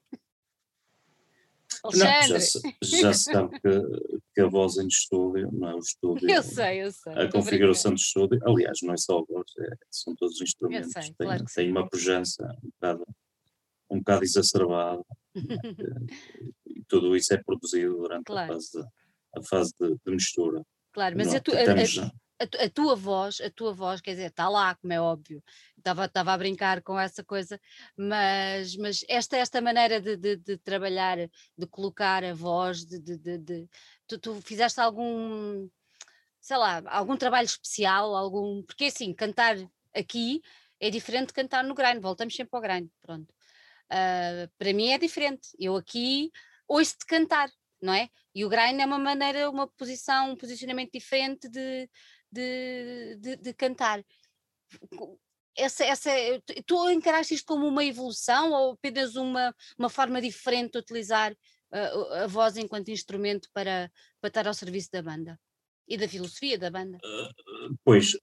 [1.83, 2.21] Alexandre.
[2.21, 5.79] Não, já, se, já se sabe que, que, a voz em estúdio, não é o
[5.79, 6.29] estúdio.
[6.29, 7.13] Eu sei, eu sei.
[7.13, 10.93] A configuração de estúdio, aliás, não é só a voz, é, são todos os instrumentos.
[10.93, 13.07] Sei, tem, claro tem uma pujança um bocado,
[13.91, 15.05] um bocado exacerbada.
[16.67, 18.53] e tudo isso é produzido durante claro.
[18.53, 18.89] a fase, de,
[19.37, 20.63] a fase de, de mistura.
[20.93, 24.49] Claro, mas a, tu, a, a, a, tua voz, a tua voz, quer dizer, está
[24.49, 25.43] lá, como é óbvio.
[25.77, 27.61] Estava, estava a brincar com essa coisa,
[27.97, 33.39] mas, mas esta, esta maneira de, de, de trabalhar, de colocar a voz, de, de,
[33.39, 33.69] de
[34.07, 35.69] tu, tu, fizeste algum,
[36.41, 38.63] sei lá, algum trabalho especial, algum.
[38.63, 39.57] Porque assim, cantar
[39.95, 40.43] aqui
[40.81, 43.33] é diferente de cantar no grind, voltamos sempre ao grind, pronto.
[43.87, 45.49] Uh, para mim é diferente.
[45.59, 46.31] Eu aqui
[46.69, 47.49] ouço-te cantar,
[47.81, 48.09] não é?
[48.35, 51.89] E o grind é uma maneira, uma posição, um posicionamento diferente de,
[52.31, 54.05] de, de, de cantar.
[55.57, 56.11] Essa, essa,
[56.67, 61.35] tu encaraste isto como uma evolução ou apenas uma, uma forma diferente de utilizar
[61.73, 65.39] a, a voz enquanto instrumento para, para estar ao serviço da banda
[65.89, 66.99] e da filosofia da banda?
[66.99, 68.17] Uh, pois,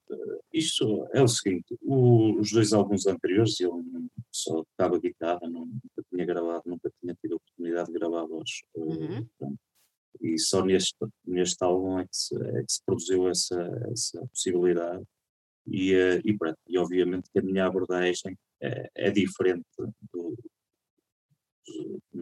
[0.51, 3.84] isto é o seguinte: o, os dois álbuns anteriores eu
[4.32, 8.61] só tocava guitarra, nunca tinha gravado, nunca tinha tido a oportunidade de gravar voz.
[8.76, 9.28] Uhum.
[9.41, 9.55] Uh,
[10.22, 10.95] e só neste,
[11.26, 13.61] neste álbum é que se, é que se produziu essa,
[13.91, 15.03] essa possibilidade
[15.68, 15.93] e,
[16.24, 19.66] e, pronto, e obviamente que a minha abordagem é, é diferente
[20.11, 20.38] do,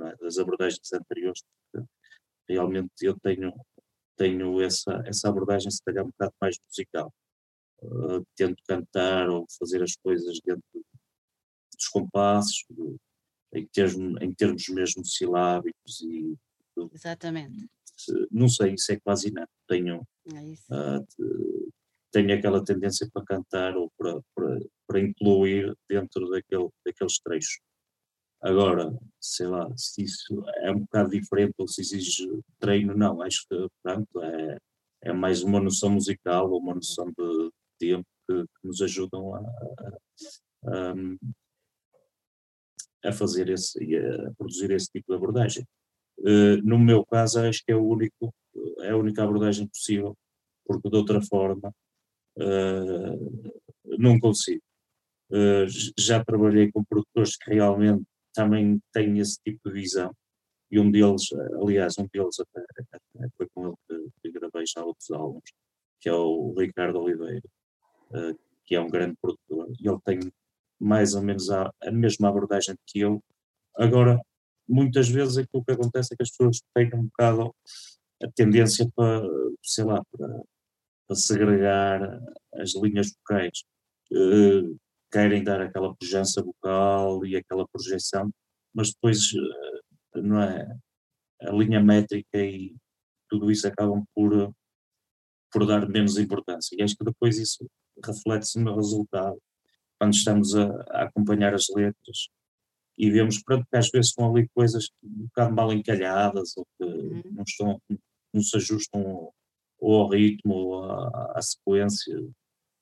[0.03, 1.87] é, das abordagens anteriores, porque
[2.47, 3.53] realmente eu tenho,
[4.17, 7.13] tenho essa, essa abordagem se calhar um bocado mais musical.
[7.81, 12.65] Uh, tento cantar ou fazer as coisas dentro dos compassos,
[13.53, 16.37] em termos, em termos mesmo silábicos e
[16.93, 17.67] Exatamente
[18.31, 21.71] não sei, isso é quase não Tenho, é uh,
[22.11, 27.59] tenho aquela tendência para cantar ou para, para, para incluir dentro daquele, daqueles trechos.
[28.41, 32.27] Agora, sei lá, se isso é um bocado diferente ou se exige
[32.59, 34.57] treino, não, acho que pronto, é,
[35.03, 39.39] é mais uma noção musical ou uma noção de tempo que, que nos ajudam a,
[40.65, 40.93] a,
[43.05, 45.65] a, fazer esse, a produzir esse tipo de abordagem.
[46.25, 48.33] Eh, no meu caso, acho que é, o único,
[48.81, 50.15] é a única abordagem possível,
[50.65, 51.73] porque de outra forma
[52.37, 53.61] uh,
[53.97, 54.61] não consigo.
[55.31, 55.65] Uh,
[55.97, 60.15] já trabalhei com produtores que realmente também têm esse tipo de visão,
[60.71, 61.23] e um deles,
[61.61, 65.51] aliás, um deles até, até foi com ele que, que, gravei já outros álbuns,
[65.99, 67.43] que é o Ricardo Oliveira,
[68.65, 70.19] que é um grande produtor, e ele tem
[70.79, 73.21] mais ou menos a, a mesma abordagem que eu.
[73.75, 74.19] Agora,
[74.67, 77.53] muitas vezes aquilo que acontece é que as pessoas têm um bocado
[78.23, 79.21] a tendência para,
[79.61, 80.41] sei lá, para,
[81.07, 82.21] para segregar
[82.53, 83.63] as linhas vocais.
[84.11, 84.77] Uh,
[85.11, 88.31] querem dar aquela pujança vocal e aquela projeção,
[88.73, 90.67] mas depois, uh, não é?
[91.41, 92.75] A linha métrica e
[93.29, 94.53] tudo isso acabam por,
[95.51, 96.75] por dar menos importância.
[96.77, 97.65] E acho que depois isso
[98.03, 99.37] reflete-se no resultado.
[99.99, 102.29] Quando estamos a, a acompanhar as letras,
[102.97, 106.85] e vemos pronto, que às vezes estão ali coisas um bocado mal encalhadas ou que
[106.85, 107.21] uhum.
[107.31, 107.81] não, estão,
[108.33, 109.33] não se ajustam
[109.79, 112.15] ou ao ritmo ou à, à sequência,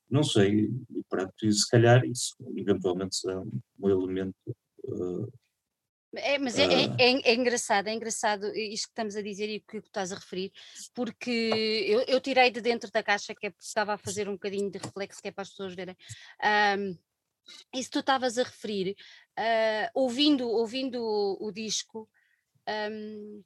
[0.09, 4.35] não sei, e pronto, e se calhar isso eventualmente será um elemento
[4.85, 5.31] uh,
[6.15, 9.57] é, mas é, é, é, é, engraçado, é engraçado isto que estamos a dizer e
[9.57, 10.51] o que estás a referir,
[10.95, 11.29] porque
[11.87, 14.79] eu, eu, tirei de dentro da caixa que é, estava a fazer um bocadinho de
[14.79, 15.95] reflexo, que é para as pessoas verem.
[16.79, 16.97] Um,
[17.75, 18.95] isso tu estavas a referir,
[19.37, 22.09] uh, ouvindo, ouvindo o, o disco,
[22.91, 23.43] um,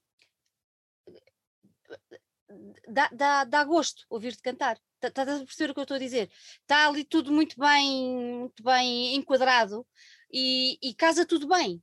[2.88, 4.80] dá, dá, dá gosto ouvir-te cantar.
[5.01, 6.30] Estás a perceber o que eu estou a dizer?
[6.62, 9.86] Está ali tudo muito bem, muito bem enquadrado
[10.32, 11.82] e, e casa tudo bem.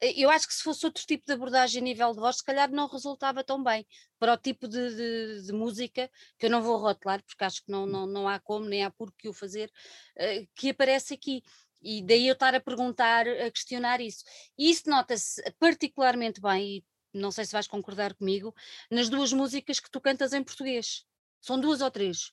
[0.00, 2.70] Eu acho que se fosse outro tipo de abordagem a nível de voz, se calhar
[2.70, 3.84] não resultava tão bem
[4.18, 6.08] para o tipo de, de, de música,
[6.38, 8.90] que eu não vou rotular, porque acho que não, não, não há como, nem há
[8.92, 9.72] por que o fazer,
[10.16, 11.42] uh, que aparece aqui.
[11.82, 14.24] E daí eu estar a perguntar, a questionar isso.
[14.56, 18.54] E isso nota-se particularmente bem, e não sei se vais concordar comigo,
[18.90, 21.04] nas duas músicas que tu cantas em português.
[21.40, 22.32] São duas ou três?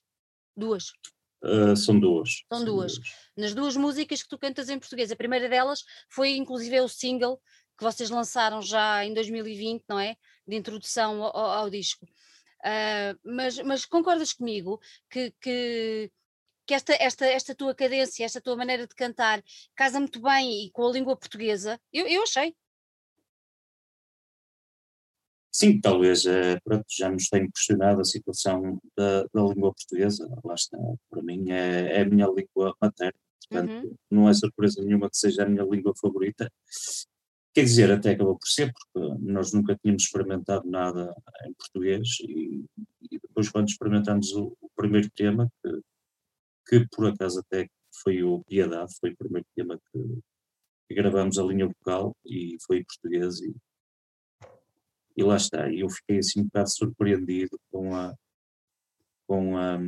[0.55, 0.91] Duas.
[1.43, 2.43] Uh, são duas.
[2.49, 2.95] São, são duas.
[2.95, 3.09] duas.
[3.37, 5.11] Nas duas músicas que tu cantas em português.
[5.11, 7.39] A primeira delas foi inclusive o single
[7.77, 10.15] que vocês lançaram já em 2020, não é?
[10.47, 12.05] De introdução ao, ao disco.
[12.05, 16.11] Uh, mas, mas concordas comigo que, que
[16.65, 19.43] que esta, esta, esta tua cadência, esta tua maneira de cantar
[19.75, 21.79] casa muito bem e com a língua portuguesa.
[21.93, 22.55] Eu, eu achei.
[25.57, 30.27] Sim, talvez é, pronto, já nos tem questionado a situação da, da língua portuguesa.
[30.43, 30.77] Lá está,
[31.09, 33.95] para mim é, é a minha língua materna, portanto uhum.
[34.11, 36.51] não é surpresa nenhuma que seja a minha língua favorita.
[37.53, 41.15] Quer dizer, até acabou por ser, porque nós nunca tínhamos experimentado nada
[41.47, 42.65] em português e,
[43.09, 45.81] e depois quando experimentamos o, o primeiro tema, que
[46.67, 47.69] que por acaso até
[48.03, 50.19] foi o Piedade, foi o primeiro tema que,
[50.87, 53.55] que gravamos a linha vocal e foi em português e,
[55.15, 55.69] e lá está.
[55.69, 58.13] E eu fiquei assim um bocado surpreendido com a
[59.27, 59.79] com a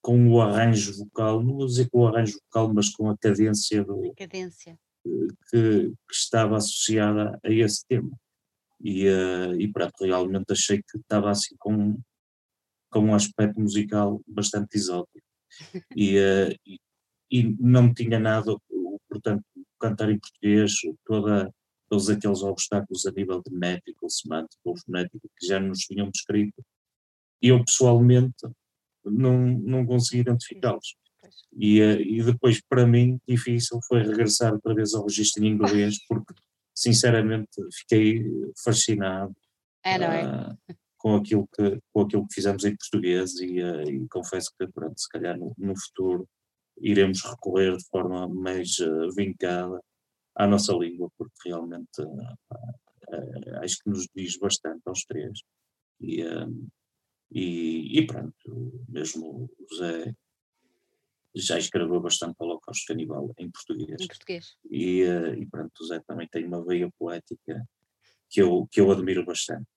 [0.00, 3.84] com o arranjo vocal, não vou dizer com o arranjo vocal, mas com a cadência,
[3.84, 4.78] do, cadência.
[5.02, 8.10] Que, que, estava associada a esse tema.
[8.80, 11.98] E, uh, e pronto, realmente achei que estava assim com,
[12.90, 15.26] com um aspecto musical bastante exótico.
[15.96, 16.78] E, uh, e,
[17.30, 18.56] e, não tinha nada,
[19.08, 19.44] portanto,
[19.78, 20.72] cantar em português,
[21.04, 21.52] toda,
[21.90, 26.64] todos aqueles obstáculos a nível de métrico, semântico ou fonético que já nos tinham descrito,
[27.42, 28.46] eu pessoalmente
[29.04, 30.94] não, não consegui identificá-los.
[31.52, 35.98] E, uh, e depois, para mim, difícil foi regressar outra vez ao registro em inglês,
[36.06, 36.32] porque,
[36.72, 38.24] sinceramente, fiquei
[38.62, 39.34] fascinado.
[39.84, 40.26] É, é?
[40.26, 40.56] Uh,
[40.96, 45.00] com aquilo que, com aquilo que fizemos em português e, uh, e confesso que pronto,
[45.00, 46.28] se calhar no, no, futuro
[46.78, 49.80] iremos recorrer de forma mais uh, vincada
[50.42, 55.40] à nossa língua, porque realmente uh, acho que nos diz bastante aos três.
[56.00, 56.22] E,
[57.30, 60.14] e, e, pronto, mesmo o José
[61.34, 64.00] já escreveu bastante para o Holocausto Canibal em português.
[64.00, 64.56] Em português.
[64.70, 67.68] E, e pronto, o Zé também tem uma veia poética
[68.30, 69.68] que eu, que eu admiro bastante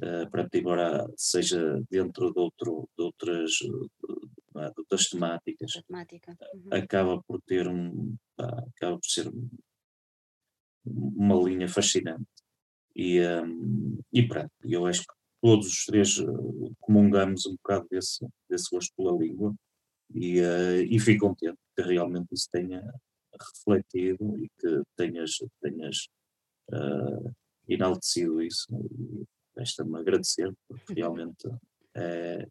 [0.00, 6.36] uh, pronto, embora seja dentro de, outro, de outras, de outras temáticas, Temática.
[6.54, 6.68] uhum.
[6.70, 9.30] acaba por ter um, acaba por ser
[10.84, 12.26] uma linha fascinante.
[12.94, 16.16] E, um, e pronto, eu acho que todos os três
[16.80, 19.54] comungamos um bocado desse, desse gosto pela língua
[20.14, 22.82] e, uh, e fico contente que realmente isso tenha
[23.40, 26.08] refletido e que tenhas, tenhas
[26.70, 27.34] uh,
[27.66, 28.68] enaltecido isso
[29.56, 31.48] resta-me agradecer, porque realmente
[31.94, 32.48] é,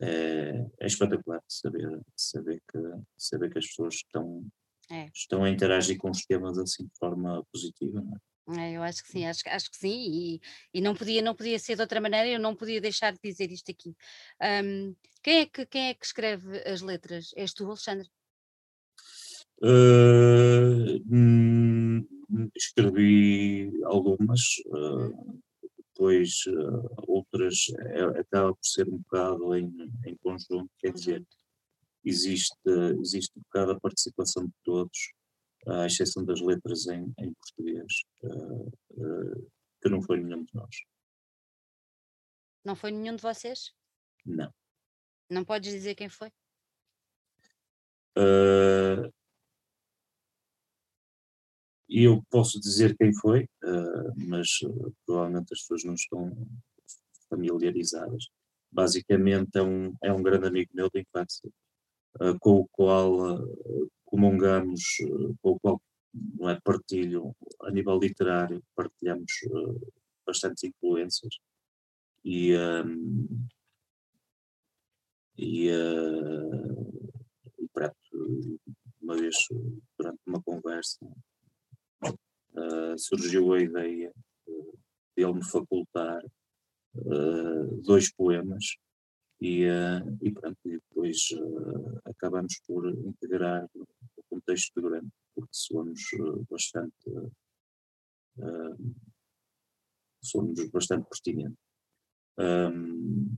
[0.00, 2.78] é, é, espetacular saber, saber, que,
[3.16, 4.46] saber que as pessoas estão,
[4.90, 5.08] é.
[5.14, 8.02] estão a interagir com os temas assim de forma positiva.
[8.56, 8.60] É?
[8.60, 8.76] é?
[8.76, 10.40] eu acho que sim, acho, acho que sim, e,
[10.74, 13.50] e não, podia, não podia ser de outra maneira, eu não podia deixar de dizer
[13.50, 13.94] isto aqui.
[14.64, 17.32] Um, quem, é que, quem é que escreve as letras?
[17.36, 18.08] És tu, Alexandre?
[19.62, 21.00] Uh,
[22.54, 25.40] escrevi algumas, uh,
[25.78, 29.72] depois uh, outras é, acaba por ser um bocado em,
[30.04, 31.24] em conjunto, quer dizer,
[32.06, 32.56] existe,
[33.00, 35.12] existe um bocado a participação de todos,
[35.66, 37.92] à exceção das letras em, em português,
[38.22, 39.50] uh, uh,
[39.82, 40.76] que não foi nenhum de nós.
[42.64, 43.72] Não foi nenhum de vocês?
[44.24, 44.52] Não.
[45.28, 46.28] Não podes dizer quem foi?
[48.16, 49.12] Uh,
[51.88, 56.32] eu posso dizer quem foi, uh, mas uh, provavelmente as pessoas não estão
[57.28, 58.28] familiarizadas.
[58.70, 61.50] Basicamente é um, é um grande amigo meu de infância,
[62.40, 63.38] com o qual
[64.04, 64.82] comungamos,
[65.42, 65.82] com o qual
[66.38, 69.32] não é, partilho a nível literário, partilhamos
[70.26, 71.36] bastantes influências.
[72.24, 73.46] E, um,
[75.36, 77.94] e, e pronto,
[79.00, 79.36] uma vez
[79.96, 81.06] durante uma conversa
[82.56, 84.12] uh, surgiu a ideia
[84.48, 84.78] uh,
[85.16, 86.20] de ele me facultar
[86.96, 88.76] uh, dois poemas
[89.40, 89.64] e,
[90.22, 91.28] e pronto, e depois
[92.04, 93.86] acabamos por integrar no
[94.28, 96.00] contexto grande, porque somos
[96.50, 97.08] bastante
[98.38, 98.94] uh,
[100.22, 101.58] somos bastante pertinentes.
[102.38, 103.36] Um,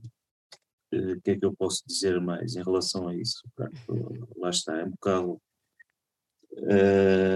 [0.91, 3.47] o que é que eu posso dizer mais em relação a isso?
[3.55, 5.39] Pronto, lá está, é um bocado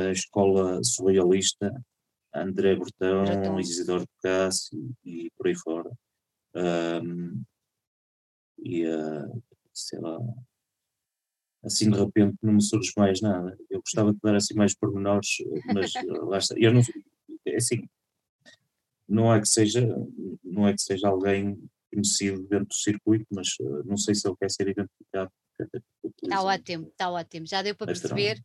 [0.08, 1.72] a escola surrealista,
[2.34, 5.92] André Bertão, Isidoro Picasso e, e por aí fora.
[6.56, 7.44] Um,
[8.58, 9.44] e uh,
[9.74, 10.20] sei lá,
[11.64, 13.58] assim de repente não me surge mais nada.
[13.70, 15.38] Eu gostava de dar assim mais pormenores,
[15.74, 15.94] mas
[16.28, 16.56] lá está.
[16.58, 16.82] Eu não,
[17.46, 17.88] é assim,
[19.08, 19.82] não é que seja,
[20.44, 21.58] não é que seja alguém
[21.92, 25.32] conhecido dentro do circuito, mas uh, não sei se ele quer ser identificado.
[26.24, 27.46] Está ótimo, está ótimo.
[27.46, 28.44] Já deu para perceber,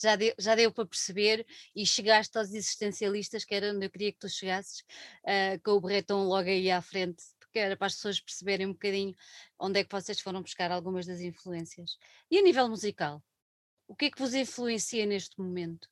[0.00, 4.12] já deu, já deu para perceber e chegaste aos existencialistas, que era onde eu queria
[4.12, 4.80] que tu chegasses,
[5.24, 7.22] uh, com o Breton logo aí à frente,
[7.56, 9.14] porque era para as pessoas perceberem um bocadinho
[9.58, 11.96] onde é que vocês foram buscar algumas das influências.
[12.30, 13.24] E a nível musical,
[13.88, 15.88] o que é que vos influencia neste momento?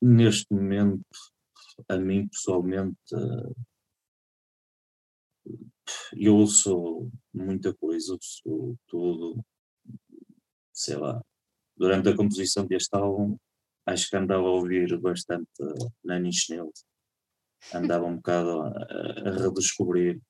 [0.00, 1.04] Neste momento,
[1.88, 2.96] a mim pessoalmente,
[6.16, 9.44] eu ouço muita coisa, ouço tudo,
[10.72, 11.20] sei lá.
[11.76, 13.36] Durante a composição deste álbum,
[13.84, 15.50] acho que andava a ouvir bastante
[16.04, 16.72] Nanny Schnell.
[17.74, 20.20] Andava um bocado a, a redescobrir,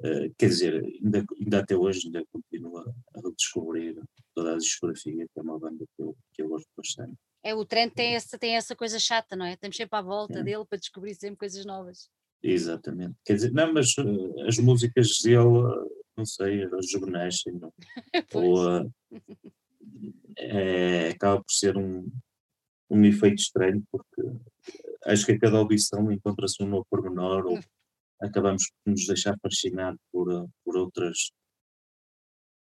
[0.00, 4.00] uh, quer dizer, ainda, ainda até hoje ainda continua a redescobrir
[4.34, 7.14] toda a discografia, que é uma banda que eu, que eu gosto bastante.
[7.44, 9.54] É, o trend tem essa, tem essa coisa chata, não é?
[9.54, 10.42] Estamos sempre à volta é.
[10.42, 12.08] dele para descobrir sempre coisas novas.
[12.42, 13.14] Exatamente.
[13.24, 17.72] Quer dizer, não, mas uh, as músicas dele, uh, não sei, rejuvenescem, não?
[18.34, 18.92] ou uh,
[20.36, 22.08] é, acaba por ser um,
[22.94, 24.22] um efeito estranho, porque
[25.06, 27.60] acho que a cada audição encontra-se um novo pormenor, ou
[28.20, 30.28] acabamos por nos deixar fascinar por,
[30.64, 31.32] por outras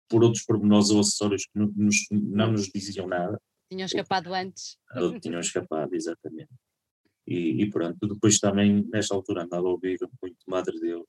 [0.09, 3.39] por outros pormenores ou acessórios que não nos, não nos diziam nada
[3.73, 4.77] tinham escapado antes.
[4.95, 6.51] Ou tinham escapado, exatamente.
[7.25, 11.07] E, e, pronto, depois também, nesta altura, andava a ouvir muito Madre Deus.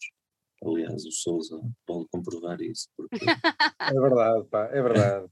[0.64, 2.88] Aliás, o Souza pode comprovar isso.
[2.96, 3.18] Porque...
[3.80, 5.26] é verdade, pá, é verdade.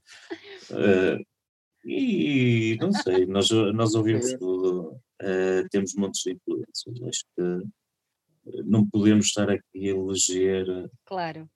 [0.69, 1.25] Uh,
[1.85, 7.01] e não sei, nós, nós ouvimos tudo, uh, temos montes de influências.
[7.07, 10.65] Acho que não podemos estar aqui a eleger
[11.05, 11.49] claro.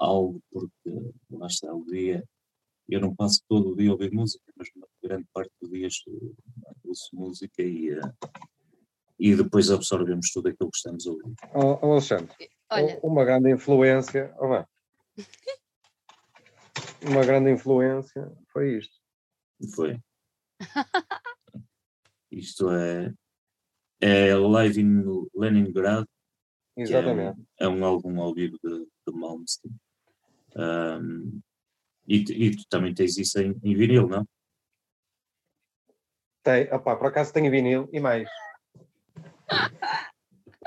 [0.00, 2.24] algo, porque lá está o dia.
[2.88, 4.68] Eu não passo todo o dia a ouvir música, mas
[5.02, 5.88] grande parte do dia
[6.84, 8.14] ouço música e, uh,
[9.18, 11.34] e depois absorvemos tudo aquilo que estamos a ouvir.
[11.54, 12.34] Oh, oh Alexandre,
[12.70, 12.98] Olha.
[13.02, 14.64] uma grande influência, oh,
[17.08, 18.97] uma grande influência foi isto.
[19.74, 19.98] Foi.
[22.30, 23.12] isto é,
[24.00, 26.06] é Live in Leningrad.
[26.76, 27.40] Exatamente.
[27.58, 29.74] É um, é um, álbum ao vivo de, de Malmsteen.
[30.56, 31.40] Um,
[32.06, 34.26] e, e, tu também tens isso em, em vinil, não?
[36.42, 38.28] Tem, opa, por acaso tenho vinil e mais.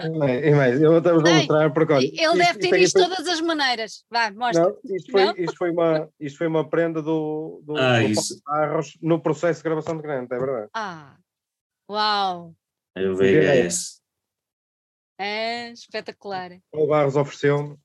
[0.08, 3.28] E mais, eu até vos vou mostrar porque olha, Ele deve ter isto de todas
[3.28, 4.04] as maneiras.
[4.10, 4.64] Vai, mostra.
[4.64, 5.36] Não, isto, foi, não?
[5.38, 9.64] Isto, foi uma, isto foi uma prenda do, do, ah, do Barros no processo de
[9.64, 10.70] gravação de grande, é verdade.
[10.74, 11.16] Ah,
[11.90, 12.54] uau!
[12.96, 14.02] Eu vejo é esse.
[15.18, 16.52] É espetacular.
[16.74, 17.78] O Barros ofereceu-me.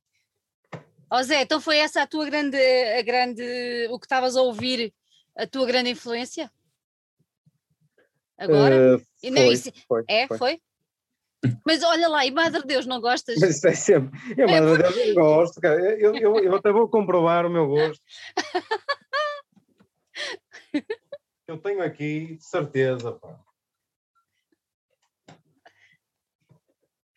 [1.10, 3.42] Ó oh, Zé, então foi essa a tua grande, a grande,
[3.90, 4.92] o que estavas a ouvir,
[5.36, 6.50] a tua grande influência?
[8.36, 8.96] Agora?
[8.96, 10.38] Uh, foi, não, isso, foi, é, foi.
[10.38, 10.60] foi?
[11.64, 13.36] Mas olha lá, e Madre Deus, não gostas?
[13.40, 14.18] Mas é sempre.
[14.36, 15.80] Eu, é Madre Deus, eu gosto, cara.
[15.80, 18.02] Eu, eu, eu até vou comprovar o meu gosto.
[21.46, 23.38] eu tenho aqui, de certeza, pá.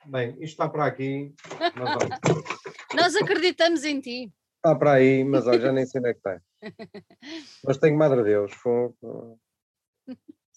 [0.05, 1.34] Bem, isto está para aqui.
[2.95, 4.34] Nós acreditamos em ti.
[4.55, 6.41] Está para aí, mas olha, já nem sei onde é que está.
[7.63, 8.51] Mas tenho Madre Deus.
[8.51, 8.91] Foi...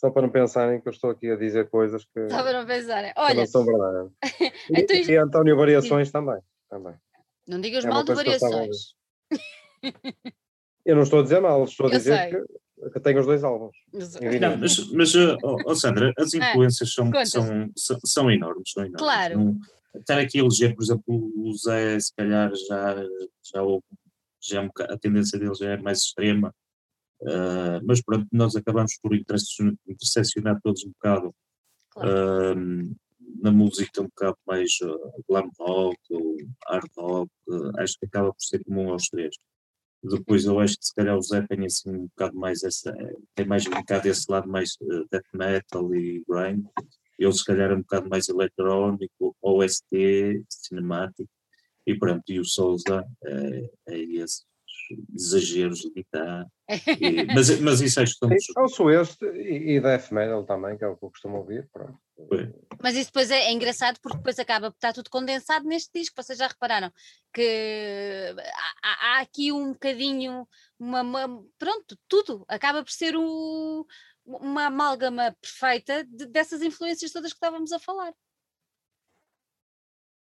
[0.03, 2.67] Só para não pensarem que eu estou aqui a dizer coisas que, Só para não
[2.67, 3.13] pensarem.
[3.17, 4.11] Olha, não são verdade.
[4.71, 6.95] então, e, e António Variações também, também.
[7.47, 8.97] Não digas é mal de variações.
[10.85, 13.45] Eu, não estou a dizer mal, estou a eu dizer que, que, tenho os dois
[13.45, 13.77] álbuns.
[14.41, 18.85] Não, mas, mas oh, oh Sandra, as ah, influências são, são, são, são, enormes, são
[18.85, 19.01] enormes.
[19.01, 19.39] Claro.
[19.39, 19.61] Não,
[20.01, 23.05] estar aqui a eleger, por exemplo, o Zé, se calhar já,
[23.55, 23.63] já,
[24.41, 26.53] já é a tendência dele já é mais extrema,
[27.23, 31.33] Uh, mas pronto, nós acabamos por interseccionar todos um bocado
[31.91, 32.59] claro.
[32.59, 32.97] uh,
[33.41, 35.99] na música um bocado mais uh, glam rock
[36.69, 37.31] hard rock,
[37.79, 39.37] acho que acaba por ser comum aos três.
[40.03, 42.93] Depois eu acho que se calhar o Zé tem assim um bocado mais essa,
[43.37, 44.77] tem mais um bocado esse lado mais
[45.11, 46.65] death metal e grind.
[47.17, 51.31] Eu se calhar um bocado mais eletrónico, OST, cinemático,
[51.87, 54.43] e pronto, e o Souza é, é esse
[55.15, 56.51] exageros de guitarra.
[57.01, 58.37] E, mas, mas isso é questão de.
[58.57, 61.69] Ouço este e, e death metal também, que é o que eu costumo ouvir.
[61.71, 61.99] Pronto.
[62.83, 66.23] Mas isso depois é, é, engraçado porque depois acaba por estar tudo condensado neste disco.
[66.23, 66.91] Vocês já repararam
[67.33, 68.35] que
[68.83, 70.47] há, há aqui um bocadinho,
[70.79, 73.85] uma, uma, pronto, tudo acaba por ser um,
[74.25, 78.15] uma amálgama perfeita de, dessas influências todas que estávamos a falar.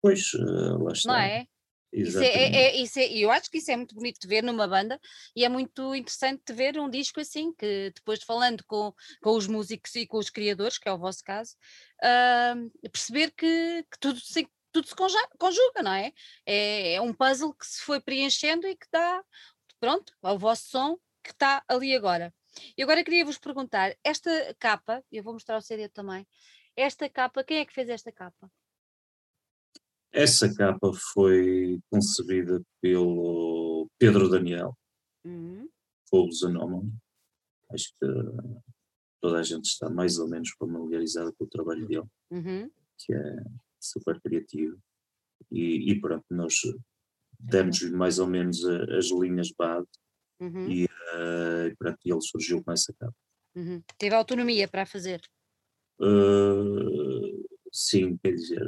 [0.01, 1.11] Pois, uh, lá está.
[1.11, 1.47] Não é?
[1.93, 4.41] Isso é, é, é, isso é, eu acho que isso é muito bonito de ver
[4.41, 4.99] numa banda
[5.35, 8.91] e é muito interessante de ver um disco assim, que depois falando com,
[9.21, 11.55] com os músicos e com os criadores, que é o vosso caso,
[12.01, 16.11] uh, perceber que, que, tudo se, tudo se conjuga, não é?
[16.47, 16.95] é?
[16.95, 17.01] é?
[17.01, 19.23] um puzzle que se foi preenchendo e que dá,
[19.79, 22.33] pronto, ao vosso som que está ali agora.
[22.75, 26.27] E agora queria vos perguntar, esta capa, eu vou mostrar o CD também,
[26.75, 28.51] esta capa, quem é que fez esta capa?
[30.14, 34.78] Essa capa foi concebida pelo Pedro Daniel,
[35.26, 35.68] uhum.
[36.45, 36.93] Anómalo.
[37.72, 38.07] Acho que
[39.20, 42.70] toda a gente está mais ou menos familiarizada com o trabalho dele, uhum.
[42.99, 43.43] que é
[43.80, 44.78] super criativo.
[45.51, 46.53] E, e pronto, nós
[47.39, 49.88] demos-lhe mais ou menos as linhas base
[50.39, 50.70] uhum.
[50.70, 53.16] e, uh, pronto, ele surgiu com essa capa.
[53.55, 53.82] Uhum.
[53.97, 55.22] Teve autonomia para fazer?
[55.99, 58.64] Uh, sim, quer dizer,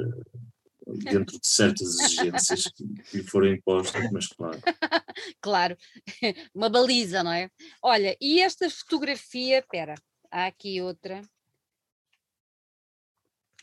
[0.86, 2.84] dentro de certas exigências que,
[3.14, 4.60] lhe foram impostas, mas claro.
[5.40, 5.76] claro,
[6.54, 7.50] uma baliza, não é?
[7.82, 9.94] Olha, e esta fotografia, espera,
[10.30, 11.22] há aqui outra.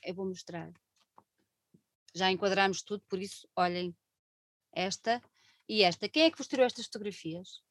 [0.04, 0.72] Eu vou mostrar.
[2.14, 3.96] Já enquadramos tudo, por isso, olhem,
[4.74, 5.22] esta
[5.68, 6.10] e esta.
[6.10, 7.62] Quem é que vos tirou estas fotografias?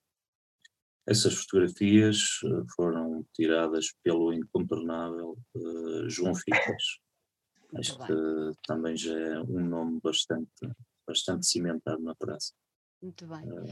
[1.06, 7.00] Essas fotografias eh, foram tiradas pelo incontornável uh, João Ficas.
[7.74, 8.12] Acho que
[8.66, 10.50] também já é um nome bastante,
[11.06, 12.52] bastante cimentado na praça.
[13.00, 13.50] Muito bem.
[13.50, 13.66] Uh,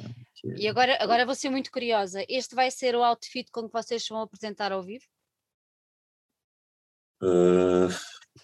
[0.46, 0.60] é...
[0.60, 2.24] E agora, agora vou ser muito curiosa.
[2.28, 5.04] Este vai ser o outfit com que vocês vão apresentar ao vivo?
[7.22, 7.88] Uh,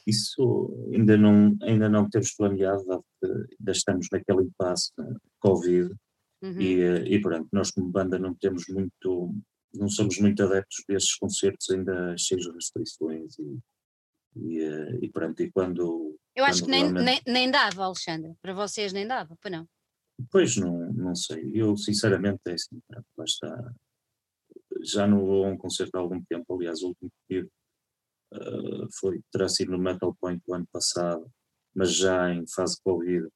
[0.06, 4.92] isso ainda não, ainda não temos planeado, ainda estamos naquele impasse
[5.40, 5.94] Covid
[6.42, 6.60] uhum.
[6.60, 9.34] e, e pronto, nós como banda não temos muito,
[9.74, 13.58] não somos muito adeptos desses concertos ainda cheios de restrições e,
[14.36, 16.18] e, eh, e pronto, e quando.
[16.34, 19.68] Eu acho quando que nem, nem, nem, dava, Alexandre, para vocês nem dava, para não.
[20.30, 22.80] Pois não, não sei, eu sinceramente é assim,
[23.16, 23.74] basta.
[24.82, 27.48] Já não vou a um concerto há algum tempo, aliás, o último que tive
[28.34, 31.30] uh, foi, terá sido no Metal Point do ano passado,
[31.74, 33.26] mas já em fase Covid,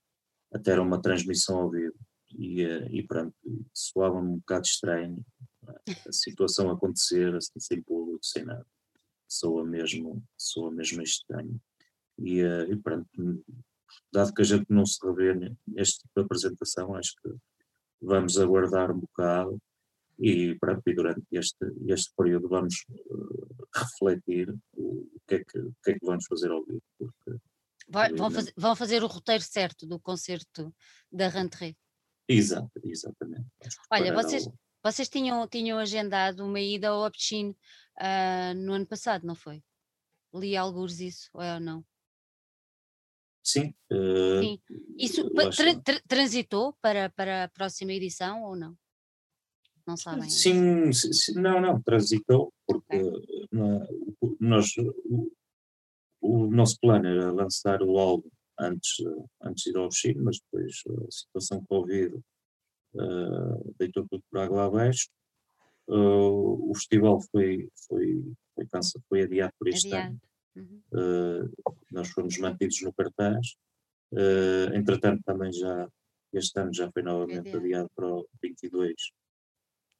[0.52, 1.96] até era uma transmissão ao vivo,
[2.30, 3.34] e, uh, e pronto,
[3.74, 5.24] soava-me um bocado estranho
[6.06, 8.66] a situação acontecer assim, sem público, sem nada
[9.30, 11.60] soa mesmo, soa mesmo estranho.
[12.18, 13.08] E, uh, e pronto,
[14.12, 17.30] dado que a gente não se revê neste tipo de apresentação, acho que
[18.02, 19.60] vamos aguardar um bocado
[20.18, 25.58] e, pronto, e durante este, este período vamos uh, refletir o, o, que é que,
[25.58, 26.82] o que é que vamos fazer ao vivo.
[26.98, 27.40] Porque,
[27.88, 30.72] Vai, vão, fazer, vão fazer o roteiro certo do concerto
[31.10, 31.76] da Rentrée.
[32.28, 33.48] Exato, exatamente.
[33.90, 34.48] Olha, vocês,
[34.82, 37.50] vocês tinham, tinham agendado uma ida ao Opchin
[38.00, 39.62] uh, no ano passado, não foi?
[40.34, 41.84] Li alguns isso, ou é ou não?
[43.42, 43.74] Sim.
[43.90, 44.60] Uh, Sim.
[44.96, 48.76] Isso tra tra transitou para, para a próxima edição ou não?
[49.86, 50.28] Não sabem?
[50.28, 54.36] Sim, sim não, não, transitou, porque okay.
[54.38, 55.32] nós, o,
[56.20, 59.02] o, nosso plano era lançar o álbum antes,
[59.42, 62.20] antes de ir ao Chile, mas depois a situação Covid
[62.94, 65.08] uh, deitou tudo por água abaixo
[65.90, 68.22] Uh, o festival foi, foi,
[68.54, 70.08] foi, cansa, foi adiado por este adiado.
[70.08, 70.20] ano.
[70.56, 70.82] Uhum.
[70.92, 73.56] Uh, nós fomos mantidos no cartaz.
[74.12, 75.88] Uh, entretanto, também já
[76.32, 78.94] este ano já foi novamente adiado, adiado para o 22.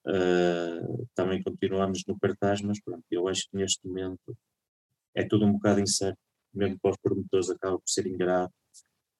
[0.07, 4.37] Uh, também continuamos no cartaz, mas pronto, eu acho que neste momento
[5.13, 6.21] é tudo um bocado incerto,
[6.55, 8.55] mesmo para os promotores acaba por ser ingrato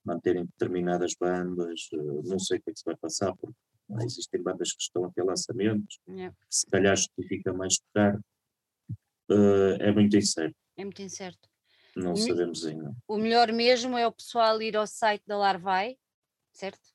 [0.05, 3.57] manterem determinadas bandas, uh, não sei o que é que se vai passar, porque
[3.99, 6.35] Existem bandas que estão a ter lançamentos, yeah.
[6.49, 8.17] se calhar justifica mais tocar.
[9.29, 10.57] Uh, é muito incerto.
[10.77, 11.49] É muito incerto.
[11.97, 12.95] Não o sabemos ainda.
[13.09, 15.99] O melhor mesmo é o pessoal ir ao site da Larvai,
[16.53, 16.89] certo?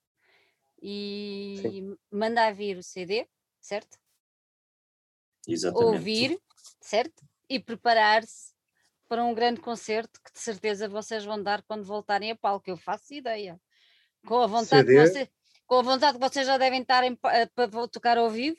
[0.82, 1.97] E Sim.
[2.10, 3.28] mandar vir o CD,
[3.60, 3.97] certo?
[5.47, 5.95] Exatamente.
[5.95, 6.41] Ouvir,
[6.80, 7.24] certo?
[7.49, 8.55] E preparar-se
[9.16, 12.70] para um grande concerto que de certeza vocês vão dar quando voltarem a palco.
[12.70, 13.57] Eu faço ideia.
[14.28, 15.30] Com a vontade CD, que você,
[15.66, 18.57] com a vontade que vocês já devem estar em, eh, para tocar ao vivo?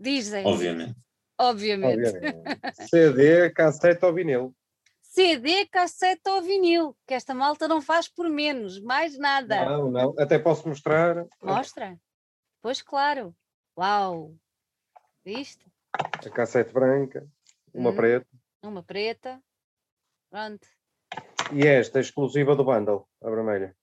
[0.00, 0.44] Dizem.
[0.44, 0.96] Obviamente.
[1.38, 2.08] Obviamente.
[2.08, 2.88] Obviamente.
[2.90, 4.56] CD, cassete ou vinil.
[5.00, 9.64] CD, cassete ou vinil, que esta malta não faz por menos, mais nada.
[9.64, 11.24] Não, não, até posso mostrar.
[11.40, 11.96] Mostra.
[12.60, 13.32] Pois claro.
[13.78, 14.34] Uau!
[15.24, 15.64] Viste?
[15.94, 17.24] A cassete branca,
[17.72, 17.96] uma Hum.
[17.96, 18.26] preta.
[18.66, 19.40] Uma preta.
[20.28, 20.66] Pronto.
[21.54, 23.76] E esta exclusiva do bundle, a vermelha.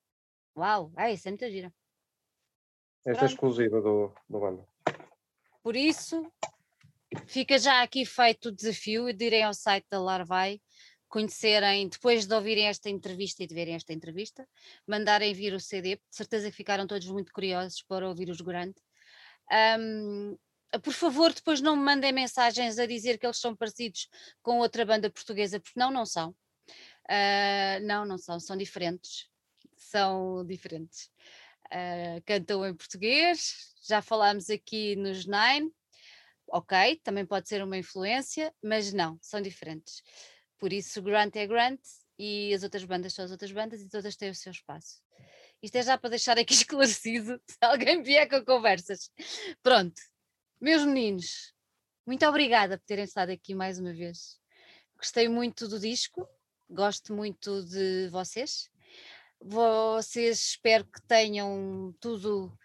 [0.58, 0.92] Uau!
[0.96, 1.74] Ah, isso é muito gira.
[3.06, 4.68] Esta é exclusiva do, do bundle.
[5.64, 6.30] Por isso,
[7.26, 10.62] fica já aqui feito o desafio de irem ao site da Larvai,
[11.08, 14.48] conhecerem, depois de ouvirem esta entrevista e de verem esta entrevista,
[14.86, 18.76] mandarem vir o CD, de certeza que ficaram todos muito curiosos para ouvir os Grande.
[19.50, 20.36] Ahm,
[20.80, 24.10] por favor, depois não me mandem mensagens a dizer que eles são parecidos
[24.42, 26.36] com outra banda portuguesa, porque não, não são.
[27.10, 29.30] Ah, não, não são, são diferentes.
[29.78, 31.12] São diferentes.
[31.72, 35.72] Ah, cantam em português, já falámos aqui nos Nine,
[36.48, 40.04] ok, também pode ser uma influência, mas não, são diferentes.
[40.60, 41.82] Por isso, Grant é Grant
[42.18, 45.02] e as outras bandas são as outras bandas e todas têm o seu espaço.
[45.62, 49.10] Isto é já para deixar aqui esclarecido, se alguém vier com conversas.
[49.62, 50.00] Pronto,
[50.64, 51.54] meus meninos,
[52.08, 54.40] muito obrigada por terem estado aqui mais uma vez.
[54.96, 56.26] Gostei muito do disco,
[56.70, 58.70] gosto muito de vocês.
[59.42, 62.58] Vocês espero que tenham tudo,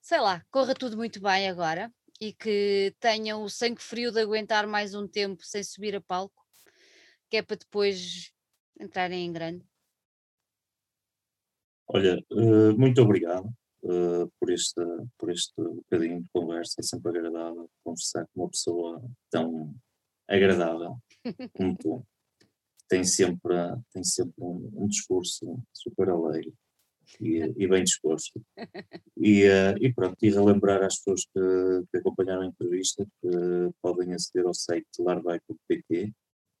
[0.00, 4.66] sei lá, corra tudo muito bem agora e que tenham o sangue frio de aguentar
[4.66, 6.44] mais um tempo sem subir a palco,
[7.30, 8.32] que é para depois
[8.80, 9.64] entrarem em grande.
[11.86, 14.82] Olha, eh, muito obrigado eh, por, este,
[15.18, 16.76] por este bocadinho de conversa.
[16.80, 19.74] É sempre agradável conversar com uma pessoa tão
[20.28, 20.96] agradável
[21.54, 22.06] como tu.
[22.88, 23.54] Tem sempre,
[23.92, 26.54] tem sempre um, um discurso super alegre
[27.20, 28.42] e, e bem disposto.
[29.16, 31.40] E, eh, e pronto, e relembrar às pessoas que,
[31.90, 33.28] que acompanharam a entrevista que
[33.82, 36.12] podem aceder ao site larvai.pt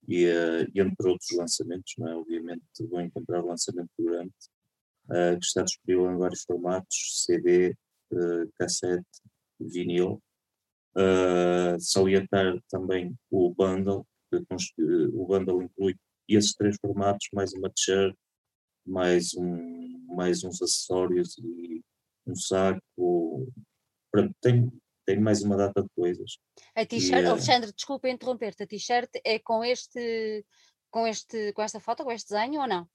[0.08, 2.16] e, eh, e entre outros lançamentos, não é?
[2.16, 4.26] obviamente vão encontrar o lançamento eh,
[5.08, 7.74] que está disponível em vários formatos, CD,
[8.12, 9.06] eh, cassete,
[9.60, 10.22] vinil.
[10.96, 14.82] Uh, salientar também o bundle, que
[15.12, 15.94] o bundle inclui
[16.28, 18.16] esses três formatos, mais uma t-shirt,
[18.84, 21.82] mais, um, mais uns acessórios e
[22.26, 22.82] um saco.
[24.10, 24.72] Pronto, tem,
[25.06, 26.38] tem mais uma data de coisas.
[26.74, 27.30] A t-shirt, Yeah.
[27.30, 30.44] Alexandre, desculpa interromper-te, a t-shirt é com este,
[30.90, 32.88] com este, com esta foto, com este desenho ou não?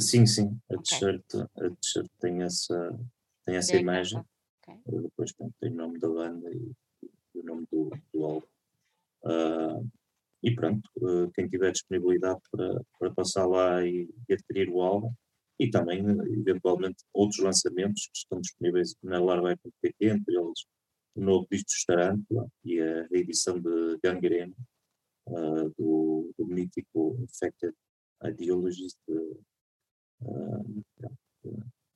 [0.00, 2.98] Sim, sim, a t-shirt, a t-shirt tem essa,
[3.44, 4.22] tem essa imagem.
[4.62, 4.98] capa, ok.
[4.98, 6.72] Uh, depois pronto, tem o nome da banda e,
[7.34, 8.46] e o nome do, do álbum.
[9.24, 9.80] Ah,
[10.42, 15.12] e pronto, uh, quem tiver disponibilidade para, para passar lá e, e adquirir o álbum,
[15.58, 20.64] e também, uh, eventualmente, outros lançamentos que estão disponíveis na larvai.pt, entre eles
[21.16, 24.54] o novo disco de Tarântula e a reedição de Gangrene,
[25.26, 27.74] ah, do, do mítico Infected
[28.22, 29.36] Ideologies, de,
[30.22, 31.10] ah,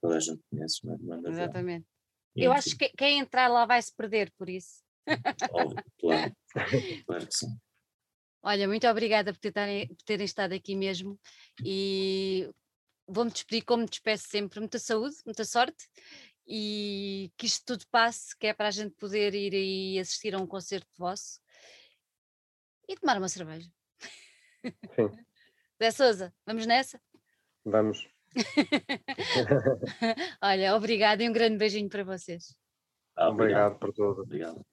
[0.00, 1.22] toda a gente conhece, não é?
[1.22, 1.86] Já- Exatamente.
[2.34, 2.58] Eu enfim.
[2.58, 4.82] acho que quem entrar lá vai se perder por isso.
[5.52, 6.36] Óbvio, claro.
[7.06, 7.58] claro que sim.
[8.42, 11.18] Olha, muito obrigada por terem, por terem estado aqui mesmo
[11.64, 12.50] e
[13.06, 14.58] vou-me despedir como me despeço sempre.
[14.58, 15.86] Muita saúde, muita sorte
[16.46, 20.38] e que isto tudo passe, que é para a gente poder ir e assistir a
[20.38, 21.40] um concerto vosso
[22.88, 23.70] e tomar uma cerveja.
[24.64, 24.72] Sim,
[25.80, 27.00] Zé Souza, vamos nessa?
[27.64, 28.08] Vamos.
[30.42, 32.54] Olha, obrigada e um grande beijinho para vocês.
[33.16, 34.22] Ah, Obrigado por tudo.
[34.22, 34.64] Obrigado.